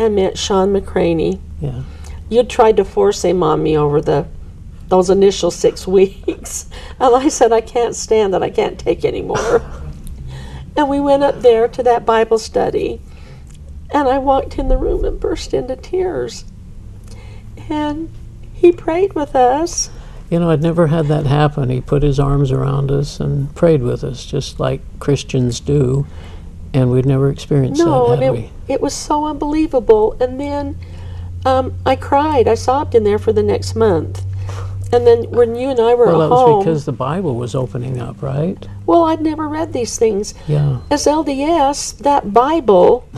and 0.01 0.17
met 0.17 0.39
Shawn 0.39 0.73
McCraney. 0.73 1.39
Yeah. 1.61 1.83
You 2.31 2.43
tried 2.43 2.79
to 2.79 2.85
force 2.85 3.23
him 3.23 3.43
on 3.43 3.63
me 3.63 3.77
over 3.77 4.01
the 4.01 4.27
those 4.89 5.11
initial 5.11 5.53
six 5.53 5.87
weeks, 5.99 6.69
and 6.99 7.15
I 7.15 7.29
said 7.29 7.53
I 7.53 7.61
can't 7.61 7.95
stand 7.95 8.35
it. 8.35 8.43
I 8.43 8.51
can't 8.51 8.79
take 8.79 9.05
anymore. 9.05 9.63
and 10.77 10.89
we 10.89 10.99
went 10.99 11.23
up 11.23 11.43
there 11.43 11.69
to 11.69 11.83
that 11.83 12.07
Bible 12.07 12.39
study, 12.39 13.01
and 13.91 14.09
I 14.09 14.19
walked 14.19 14.59
in 14.59 14.69
the 14.69 14.79
room 14.79 15.05
and 15.05 15.21
burst 15.21 15.53
into 15.53 15.77
tears. 15.77 16.45
And 17.69 18.11
he 18.55 18.73
prayed 18.73 19.13
with 19.13 19.37
us. 19.37 19.91
You 20.31 20.41
know, 20.41 20.51
I'd 20.51 20.63
never 20.63 20.87
had 20.87 21.07
that 21.07 21.27
happen. 21.27 21.69
He 21.69 21.81
put 21.81 22.03
his 22.03 22.19
arms 22.19 22.51
around 22.51 22.91
us 22.91 23.21
and 23.21 23.55
prayed 23.55 23.83
with 23.83 24.03
us, 24.03 24.25
just 24.25 24.59
like 24.59 24.81
Christians 24.99 25.61
do. 25.61 26.07
And 26.73 26.91
we'd 26.91 27.07
never 27.07 27.31
experienced 27.31 27.81
No, 27.81 28.11
that, 28.11 28.23
had 28.23 28.27
it, 28.29 28.33
we? 28.33 28.51
It 28.71 28.81
was 28.81 28.95
so 28.95 29.27
unbelievable. 29.27 30.17
And 30.21 30.41
then 30.41 30.79
um, 31.45 31.75
I 31.87 31.97
cried. 31.97 32.49
I 32.49 32.55
sobbed 32.55 32.95
in 32.95 33.05
there 33.05 33.19
for 33.19 33.33
the 33.33 33.43
next 33.43 33.75
month. 33.75 34.23
And 34.93 35.07
then 35.07 35.31
when 35.31 35.55
you 35.55 35.69
and 35.71 35.79
I 35.79 35.95
were 35.95 36.07
Well, 36.07 36.23
at 36.23 36.25
that 36.25 36.31
was 36.31 36.41
home, 36.41 36.59
because 36.65 36.85
the 36.85 36.93
Bible 36.93 37.37
was 37.37 37.55
opening 37.55 38.01
up, 38.01 38.23
right? 38.23 38.59
well, 38.87 39.05
I'd 39.05 39.21
never 39.21 39.49
read 39.49 39.73
these 39.73 39.97
things. 39.97 40.35
Yeah. 40.49 40.81
As 40.91 41.07
LDS, 41.07 41.99
that 41.99 42.33
Bible, 42.33 43.09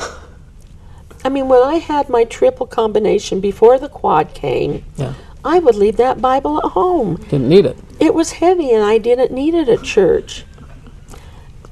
I 1.25 1.31
mean, 1.31 1.49
when 1.49 1.63
I 1.63 1.77
had 1.77 2.11
my 2.11 2.25
triple 2.25 2.67
combination 2.67 3.41
before 3.41 3.79
the 3.79 3.89
quad 3.89 4.35
came, 4.35 4.85
Yeah. 4.97 5.15
I 5.45 5.59
would 5.61 5.75
leave 5.75 5.97
that 5.97 6.21
Bible 6.21 6.59
at 6.59 6.71
home. 6.73 7.17
Didn't 7.17 7.49
need 7.49 7.65
it. 7.67 7.77
It 7.99 8.15
was 8.15 8.33
heavy 8.33 8.71
and 8.71 8.85
I 8.85 8.99
didn't 8.99 9.33
need 9.33 9.55
it 9.55 9.69
at 9.69 9.83
church. 9.83 10.45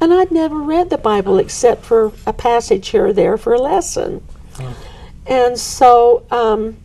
And 0.00 0.14
I'd 0.14 0.32
never 0.32 0.56
read 0.56 0.90
the 0.90 0.98
Bible 0.98 1.38
except 1.38 1.84
for 1.84 2.12
a 2.26 2.32
passage 2.32 2.88
here 2.88 3.08
or 3.08 3.12
there 3.12 3.36
for 3.36 3.52
a 3.52 3.60
lesson. 3.60 4.22
And 5.26 5.58
so 5.58 6.24
um, 6.30 6.76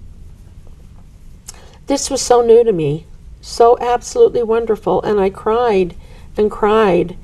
this 1.87 2.09
was 2.09 2.21
so 2.21 2.41
new 2.41 2.63
to 2.63 2.73
me, 2.73 3.05
so 3.41 3.77
absolutely 3.79 4.43
wonderful. 4.43 5.01
And 5.03 5.19
I 5.19 5.29
cried 5.29 5.95
and 6.37 6.51
cried 6.51 7.15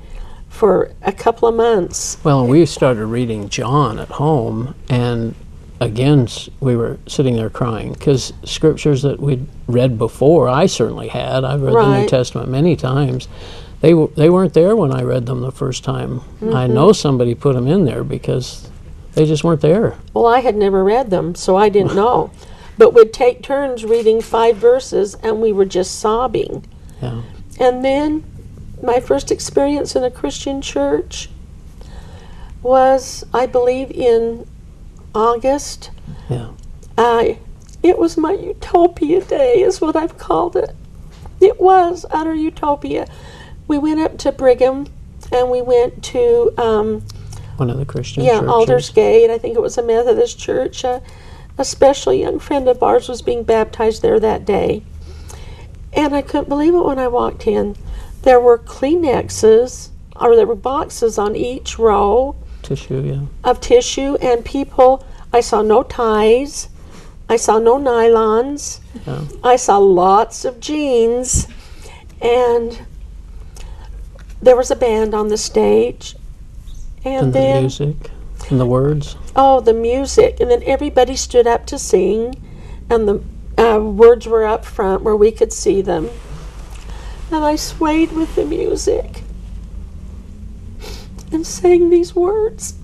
for 0.48 0.92
a 1.02 1.12
couple 1.12 1.48
of 1.48 1.54
months. 1.54 2.18
Well, 2.24 2.46
we 2.46 2.66
started 2.66 3.06
reading 3.06 3.48
John 3.48 3.98
at 3.98 4.08
home, 4.08 4.74
and 4.88 5.34
again, 5.80 6.28
we 6.60 6.76
were 6.76 6.98
sitting 7.06 7.36
there 7.36 7.50
crying 7.50 7.92
because 7.94 8.32
scriptures 8.44 9.02
that 9.02 9.18
we'd 9.20 9.46
read 9.66 9.98
before, 9.98 10.48
I 10.48 10.66
certainly 10.66 11.08
had. 11.08 11.44
I've 11.44 11.62
read 11.62 11.74
the 11.74 12.00
New 12.00 12.08
Testament 12.08 12.48
many 12.48 12.76
times. 12.76 13.28
They, 13.82 13.90
w- 13.90 14.12
they 14.16 14.30
weren't 14.30 14.54
there 14.54 14.74
when 14.74 14.92
I 14.92 15.02
read 15.02 15.26
them 15.26 15.40
the 15.42 15.52
first 15.52 15.84
time. 15.84 16.20
I 16.40 16.44
Mm-hmm. 16.44 16.74
know 16.74 16.92
somebody 16.92 17.34
put 17.34 17.54
them 17.54 17.66
in 17.66 17.84
there 17.84 18.02
because 18.04 18.70
they 19.14 19.26
just 19.26 19.44
weren't 19.44 19.60
there. 19.60 19.98
Well, 20.14 20.26
I 20.26 20.40
had 20.40 20.56
never 20.56 20.82
read 20.82 21.10
them, 21.10 21.34
so 21.34 21.56
I 21.56 21.68
didn't 21.68 21.94
know. 21.94 22.30
But 22.78 22.94
we'd 22.94 23.12
take 23.12 23.42
turns 23.42 23.84
reading 23.84 24.22
five 24.22 24.56
verses 24.56 25.16
and 25.16 25.40
we 25.42 25.52
were 25.52 25.66
just 25.66 25.98
sobbing. 26.00 26.64
Yeah. 27.02 27.22
And 27.60 27.84
then 27.84 28.24
my 28.82 28.98
first 29.00 29.30
experience 29.30 29.94
in 29.94 30.02
a 30.04 30.10
Christian 30.10 30.62
church 30.62 31.28
was, 32.62 33.24
I 33.34 33.46
believe, 33.46 33.90
in 33.90 34.46
August. 35.14 35.90
Yeah. 36.30 36.50
I, 36.96 37.38
it 37.82 37.98
was 37.98 38.16
my 38.16 38.32
utopia 38.32 39.22
day, 39.24 39.62
is 39.62 39.80
what 39.80 39.96
I've 39.96 40.16
called 40.18 40.56
it. 40.56 40.70
It 41.40 41.60
was 41.60 42.06
utter 42.10 42.34
utopia. 42.34 43.06
We 43.68 43.78
went 43.78 44.00
up 44.00 44.18
to 44.18 44.32
Brigham 44.32 44.86
and 45.32 45.50
we 45.50 45.62
went 45.62 46.02
to, 46.04 46.52
um, 46.58 47.02
One 47.56 47.70
of 47.70 47.78
the 47.78 47.86
Christian 47.86 48.24
yeah, 48.24 48.40
churches. 48.40 48.48
Aldersgate. 48.48 49.30
I 49.30 49.38
think 49.38 49.56
it 49.56 49.62
was 49.62 49.78
a 49.78 49.82
Methodist 49.82 50.38
church. 50.38 50.84
Uh, 50.84 51.00
a 51.58 51.64
special 51.64 52.12
young 52.12 52.38
friend 52.38 52.68
of 52.68 52.82
ours 52.82 53.08
was 53.08 53.22
being 53.22 53.42
baptized 53.42 54.02
there 54.02 54.18
that 54.20 54.44
day. 54.44 54.82
And 55.92 56.14
I 56.14 56.22
couldn't 56.22 56.48
believe 56.48 56.74
it 56.74 56.84
when 56.84 56.98
I 56.98 57.08
walked 57.08 57.46
in. 57.46 57.76
There 58.22 58.40
were 58.40 58.58
Kleenexes, 58.58 59.90
or 60.16 60.36
there 60.36 60.46
were 60.46 60.54
boxes 60.54 61.18
on 61.18 61.36
each 61.36 61.78
row 61.78 62.36
Tissue, 62.62 63.00
yeah. 63.00 63.48
of 63.48 63.60
tissue, 63.60 64.16
and 64.16 64.44
people. 64.44 65.04
I 65.32 65.40
saw 65.40 65.62
no 65.62 65.82
ties. 65.82 66.68
I 67.28 67.36
saw 67.36 67.58
no 67.58 67.78
nylons. 67.78 68.80
Yeah. 69.06 69.24
I 69.42 69.56
saw 69.56 69.78
lots 69.78 70.44
of 70.44 70.60
jeans. 70.60 71.48
And 72.20 72.78
there 74.42 74.56
was 74.56 74.70
a 74.70 74.76
band 74.76 75.14
on 75.14 75.28
the 75.28 75.38
stage. 75.38 76.16
And, 77.04 77.26
And 77.26 77.32
the 77.32 77.38
then. 77.38 77.62
music 77.62 77.96
and 78.50 78.60
the 78.60 78.66
words. 78.66 79.16
Oh, 79.34 79.60
the 79.60 79.72
music. 79.72 80.40
And 80.40 80.50
then 80.50 80.62
everybody 80.64 81.16
stood 81.16 81.46
up 81.46 81.64
to 81.66 81.78
sing, 81.78 82.34
and 82.90 83.08
the 83.08 83.22
uh, 83.62 83.78
words 83.78 84.26
were 84.26 84.44
up 84.44 84.64
front 84.64 85.02
where 85.02 85.16
we 85.16 85.30
could 85.30 85.52
see 85.52 85.80
them. 85.80 86.10
And 87.30 87.44
I 87.44 87.56
swayed 87.56 88.12
with 88.12 88.34
the 88.34 88.44
music 88.44 89.22
and 91.32 91.46
sang 91.46 91.88
these 91.90 92.14
words. 92.14 92.74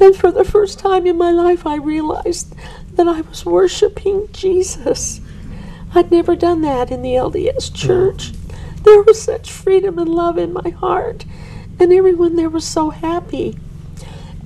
And 0.00 0.16
for 0.16 0.32
the 0.32 0.44
first 0.44 0.78
time 0.78 1.06
in 1.06 1.16
my 1.18 1.30
life, 1.30 1.66
I 1.66 1.76
realized 1.76 2.54
that 2.94 3.06
I 3.06 3.20
was 3.20 3.44
worshiping 3.44 4.28
Jesus. 4.32 5.20
I'd 5.94 6.10
never 6.10 6.34
done 6.34 6.62
that 6.62 6.90
in 6.90 7.02
the 7.02 7.14
LDS 7.14 7.74
church. 7.74 8.32
There 8.82 9.02
was 9.02 9.20
such 9.20 9.50
freedom 9.50 9.98
and 9.98 10.08
love 10.08 10.38
in 10.38 10.52
my 10.52 10.70
heart, 10.70 11.24
and 11.78 11.92
everyone 11.92 12.36
there 12.36 12.48
was 12.48 12.66
so 12.66 12.90
happy 12.90 13.58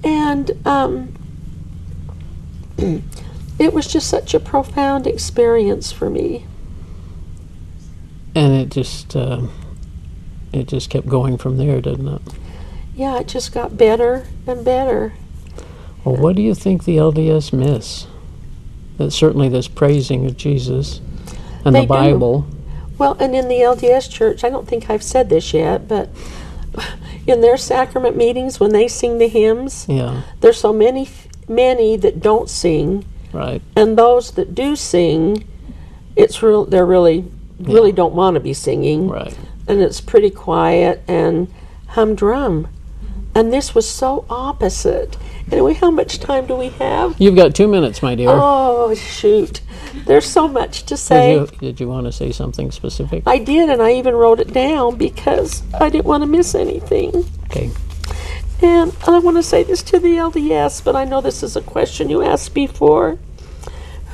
and 0.05 0.51
um, 0.67 1.15
it 3.59 3.73
was 3.73 3.87
just 3.87 4.09
such 4.09 4.35
a 4.35 4.41
profound 4.41 5.07
experience 5.07 5.91
for 5.91 6.11
me. 6.11 6.47
And 8.35 8.53
it 8.53 8.69
just, 8.69 9.17
uh, 9.17 9.43
it 10.53 10.69
just 10.69 10.91
kept 10.91 11.07
going 11.07 11.39
from 11.39 11.57
there, 11.57 11.81
didn't 11.81 12.09
it? 12.09 12.23
Yeah, 12.95 13.19
it 13.21 13.29
just 13.29 13.53
got 13.53 13.77
better 13.77 14.27
and 14.47 14.65
better. 14.65 15.15
Well, 16.05 16.17
what 16.17 16.37
do 16.37 16.43
you 16.43 16.55
think 16.55 16.85
the 16.85 16.99
LDS 16.99 17.53
miss? 17.53 18.07
That 18.99 19.11
certainly 19.11 19.49
this 19.49 19.69
praising 19.69 20.27
of 20.27 20.37
Jesus 20.37 21.01
and 21.65 21.75
They 21.75 21.87
the 21.87 21.87
do. 21.87 22.47
Well, 22.99 23.17
and 23.21 23.35
in 23.35 23.49
the 23.49 23.57
LDS 23.57 24.11
church, 24.11 24.45
I 24.45 24.51
don't 24.51 24.69
think 24.69 24.89
I've 24.89 25.03
said 25.03 25.29
this 25.29 25.53
yet, 25.53 25.89
but 25.89 26.09
in 27.27 27.41
their 27.41 27.57
sacrament 27.57 28.17
meetings 28.17 28.61
when 28.61 28.73
they 28.73 28.89
sing 28.89 29.19
the 29.19 29.29
hymns, 29.29 29.87
Yeah, 29.89 30.23
there's 30.41 30.59
so 30.59 30.73
many 30.73 31.09
many 31.49 31.97
that 31.99 32.21
don't 32.21 32.49
sing, 32.49 33.05
right. 33.33 33.61
and 33.77 33.99
those 33.99 34.31
that 34.33 34.55
do 34.55 34.77
sing, 34.77 35.47
it's 36.17 36.43
real. 36.43 36.65
They're 36.65 36.87
really 36.87 37.25
really 37.61 37.93
don't 37.93 38.15
want 38.15 38.35
to 38.35 38.41
be 38.41 38.53
singing. 38.53 39.09
Right. 39.09 39.37
and 39.69 39.81
it's 39.81 40.01
pretty 40.01 40.31
quiet 40.31 41.03
and 41.09 41.53
humdrum. 41.89 42.69
And 43.35 43.53
this 43.53 43.75
was 43.75 43.89
so 43.89 44.25
opposite. 44.31 45.17
Anyway, 45.53 45.75
how 45.75 45.91
much 45.91 46.19
time 46.19 46.47
do 46.47 46.57
we 46.57 46.71
have? 46.71 47.15
You've 47.21 47.37
got 47.37 47.55
two 47.55 47.69
minutes, 47.69 48.03
my 48.03 48.15
dear. 48.15 48.31
Oh, 48.31 48.95
shoot. 48.95 49.61
There's 50.07 50.27
so 50.27 50.49
much 50.49 50.85
to 50.85 50.97
say. 50.97 51.39
Did 51.39 51.51
you, 51.53 51.59
did 51.59 51.81
you 51.81 51.89
want 51.89 52.07
to 52.07 52.13
say 52.13 52.33
something 52.33 52.71
specific? 52.71 53.25
I 53.27 53.39
did, 53.39 53.69
and 53.69 53.83
I 53.83 53.93
even 53.93 54.15
wrote 54.15 54.41
it 54.41 54.53
down 54.53 54.97
because 54.97 55.63
I 55.79 55.91
didn't 55.91 56.07
want 56.07 56.23
to 56.23 56.27
miss 56.27 56.55
anything. 56.55 57.25
Okay. 57.45 57.71
And 58.63 58.97
I 59.07 59.19
want 59.19 59.37
to 59.37 59.43
say 59.43 59.63
this 59.63 59.83
to 59.85 59.99
the 59.99 60.17
LDS, 60.17 60.83
but 60.83 60.97
I 60.97 61.05
know 61.05 61.21
this 61.21 61.43
is 61.43 61.57
a 61.57 61.61
question 61.61 62.09
you 62.09 62.23
asked 62.23 62.55
before. 62.55 63.19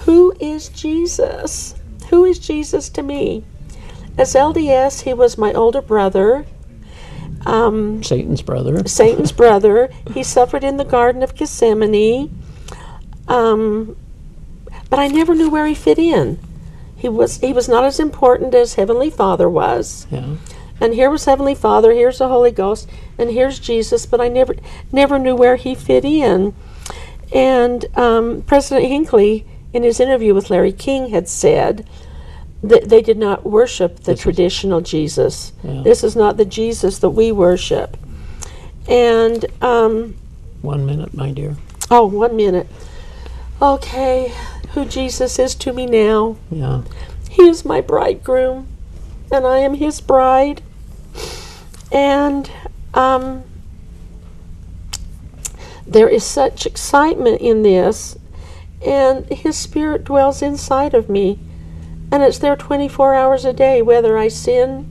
Who 0.05 0.35
is 0.41 0.69
Jesus? 0.69 1.75
Who 2.09 2.25
is 2.25 2.39
Jesus 2.39 2.89
to 2.91 3.03
me? 3.03 3.45
As 4.19 4.35
LDS, 4.35 5.03
he 5.03 5.15
was 5.15 5.39
my 5.39 5.53
older 5.53 5.81
brother, 5.81 6.47
um, 7.47 8.03
Satan's 8.03 8.43
brother. 8.43 8.87
Satan's 8.87 9.33
brother. 9.33 9.91
He 10.13 10.23
suffered 10.23 10.65
in 10.65 10.77
the 10.77 10.85
Garden 10.85 11.23
of 11.23 11.35
Gethsemane. 11.35 12.37
Um, 13.29 13.97
but 14.89 14.99
I 14.99 15.09
never 15.09 15.35
knew 15.35 15.49
where 15.49 15.67
he 15.67 15.75
fit 15.75 15.99
in. 15.99 16.39
He 16.97 17.09
was 17.09 17.39
he 17.39 17.53
was 17.53 17.69
not 17.69 17.85
as 17.85 17.99
important 17.99 18.55
as 18.55 18.75
Heavenly 18.75 19.09
Father 19.09 19.49
was. 19.49 20.07
Yeah. 20.11 20.37
And 20.81 20.95
here 20.95 21.11
was 21.11 21.25
Heavenly 21.25 21.55
Father, 21.55 21.93
here's 21.93 22.19
the 22.19 22.29
Holy 22.29 22.51
Ghost, 22.51 22.89
and 23.19 23.31
here's 23.31 23.59
Jesus, 23.59 24.07
but 24.07 24.21
I 24.21 24.29
never 24.29 24.57
never 24.93 25.19
knew 25.19 25.35
where 25.35 25.57
he 25.57 25.75
fit 25.75 26.05
in. 26.05 26.55
And 27.33 27.87
um, 27.97 28.43
President 28.43 28.89
Hinckley, 28.89 29.47
in 29.73 29.83
his 29.83 30.01
interview 30.01 30.35
with 30.35 30.51
Larry 30.51 30.73
King, 30.73 31.11
had 31.11 31.29
said 31.29 31.89
that 32.63 32.89
they 32.89 33.01
did 33.03 33.17
not 33.19 33.45
worship 33.45 33.97
the 34.01 34.13
This 34.13 34.19
is- 34.19 34.23
traditional 34.23 34.81
Jesus. 34.81 35.53
Yeah. 35.65 35.83
This 35.83 36.05
is 36.05 36.15
not 36.17 36.37
the 36.37 36.45
Jesus 36.45 36.99
that 36.99 37.11
we 37.11 37.33
worship. 37.33 37.97
And 38.89 39.45
um, 39.63 40.17
One 40.63 40.85
minute, 40.85 41.15
my 41.15 41.31
dear. 41.31 41.57
oh, 41.91 42.07
one 42.07 42.37
minute. 42.37 42.67
Okay, 43.63 44.33
who 44.73 44.85
Jesus 44.85 45.39
is 45.39 45.55
to 45.57 45.73
me 45.73 45.87
now? 45.87 46.37
Yeah. 46.51 46.83
He 47.31 47.49
is 47.49 47.65
my 47.65 47.81
bridegroom, 47.81 48.67
and 49.31 49.47
I 49.47 49.59
am 49.59 49.75
his 49.75 50.01
bride. 50.01 50.63
And 51.93 52.51
um, 52.95 53.43
there 55.87 56.09
is 56.09 56.25
such 56.25 56.67
excitement 56.67 57.41
in 57.41 57.63
this, 57.63 58.17
and 58.85 59.27
his 59.27 59.57
spirit 59.57 60.05
dwells 60.05 60.41
inside 60.43 60.95
of 60.95 61.09
me. 61.09 61.39
And 62.13 62.23
it's 62.23 62.39
there 62.39 62.57
24 62.57 63.15
hours 63.15 63.45
a 63.45 63.53
day, 63.53 63.83
whether 63.83 64.19
I 64.19 64.29
sin 64.29 64.87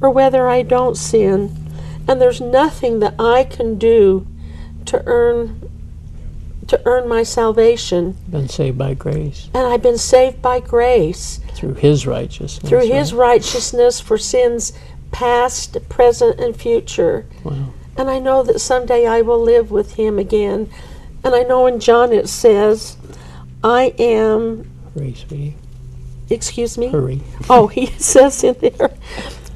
or 0.00 0.10
whether 0.10 0.48
I 0.48 0.62
don't 0.62 0.96
sin. 0.96 1.56
And 2.08 2.20
there's 2.20 2.40
nothing 2.40 2.98
that 3.00 3.14
I 3.18 3.44
can 3.44 3.78
do 3.78 4.26
to 4.86 5.02
earn 5.06 5.68
to 6.68 6.80
earn 6.86 7.06
my 7.08 7.22
salvation. 7.22 8.16
Been 8.30 8.48
saved 8.48 8.78
by 8.78 8.94
grace 8.94 9.50
And 9.52 9.66
I've 9.66 9.82
been 9.82 9.98
saved 9.98 10.40
by 10.40 10.60
grace 10.60 11.40
through 11.54 11.74
His 11.74 12.06
righteousness. 12.06 12.66
through 12.66 12.86
his 12.86 13.12
right? 13.12 13.32
righteousness 13.32 14.00
for 14.00 14.16
sins 14.16 14.72
past, 15.10 15.76
present, 15.88 16.40
and 16.40 16.56
future. 16.56 17.26
Wow. 17.44 17.74
And 17.96 18.08
I 18.08 18.18
know 18.18 18.42
that 18.42 18.60
someday 18.60 19.06
I 19.06 19.20
will 19.20 19.40
live 19.40 19.70
with 19.70 19.94
him 19.96 20.18
again. 20.18 20.70
And 21.22 21.34
I 21.34 21.42
know 21.42 21.66
in 21.66 21.78
John 21.78 22.12
it 22.12 22.28
says, 22.28 22.96
I 23.62 23.94
am, 23.98 24.68
Grace 24.94 25.24
be. 25.24 25.54
Excuse 26.32 26.78
me? 26.78 26.88
Hurry. 26.88 27.20
Oh, 27.50 27.66
he 27.68 27.86
says 27.98 28.42
in 28.42 28.56
there, 28.60 28.90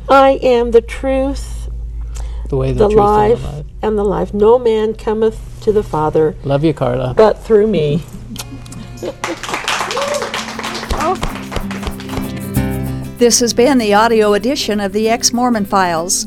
I 0.09 0.39
am 0.43 0.71
the 0.71 0.81
truth, 0.83 1.69
The 2.49 2.57
way, 2.57 2.73
the, 2.73 2.87
the 2.87 2.89
truth, 2.89 2.99
life, 2.99 3.33
and 3.33 3.43
the 3.43 3.49
life. 3.57 3.67
and 3.83 3.99
the 3.99 4.05
life. 4.05 4.35
No 4.35 4.59
man 4.59 4.95
cometh 4.95 5.41
to 5.63 5.73
the 5.73 5.83
Father 5.83 6.37
Love 6.45 6.63
you, 6.65 6.73
Karla. 6.75 7.15
but 7.17 7.39
through 7.39 7.67
me. 7.67 8.03
This 13.19 13.41
has 13.41 13.55
been 13.55 13.79
the 13.79 13.95
audio 13.95 14.35
edition 14.35 14.79
of 14.79 14.93
the 14.93 15.09
Ex 15.09 15.33
Mormon 15.33 15.65
Files. 15.65 16.27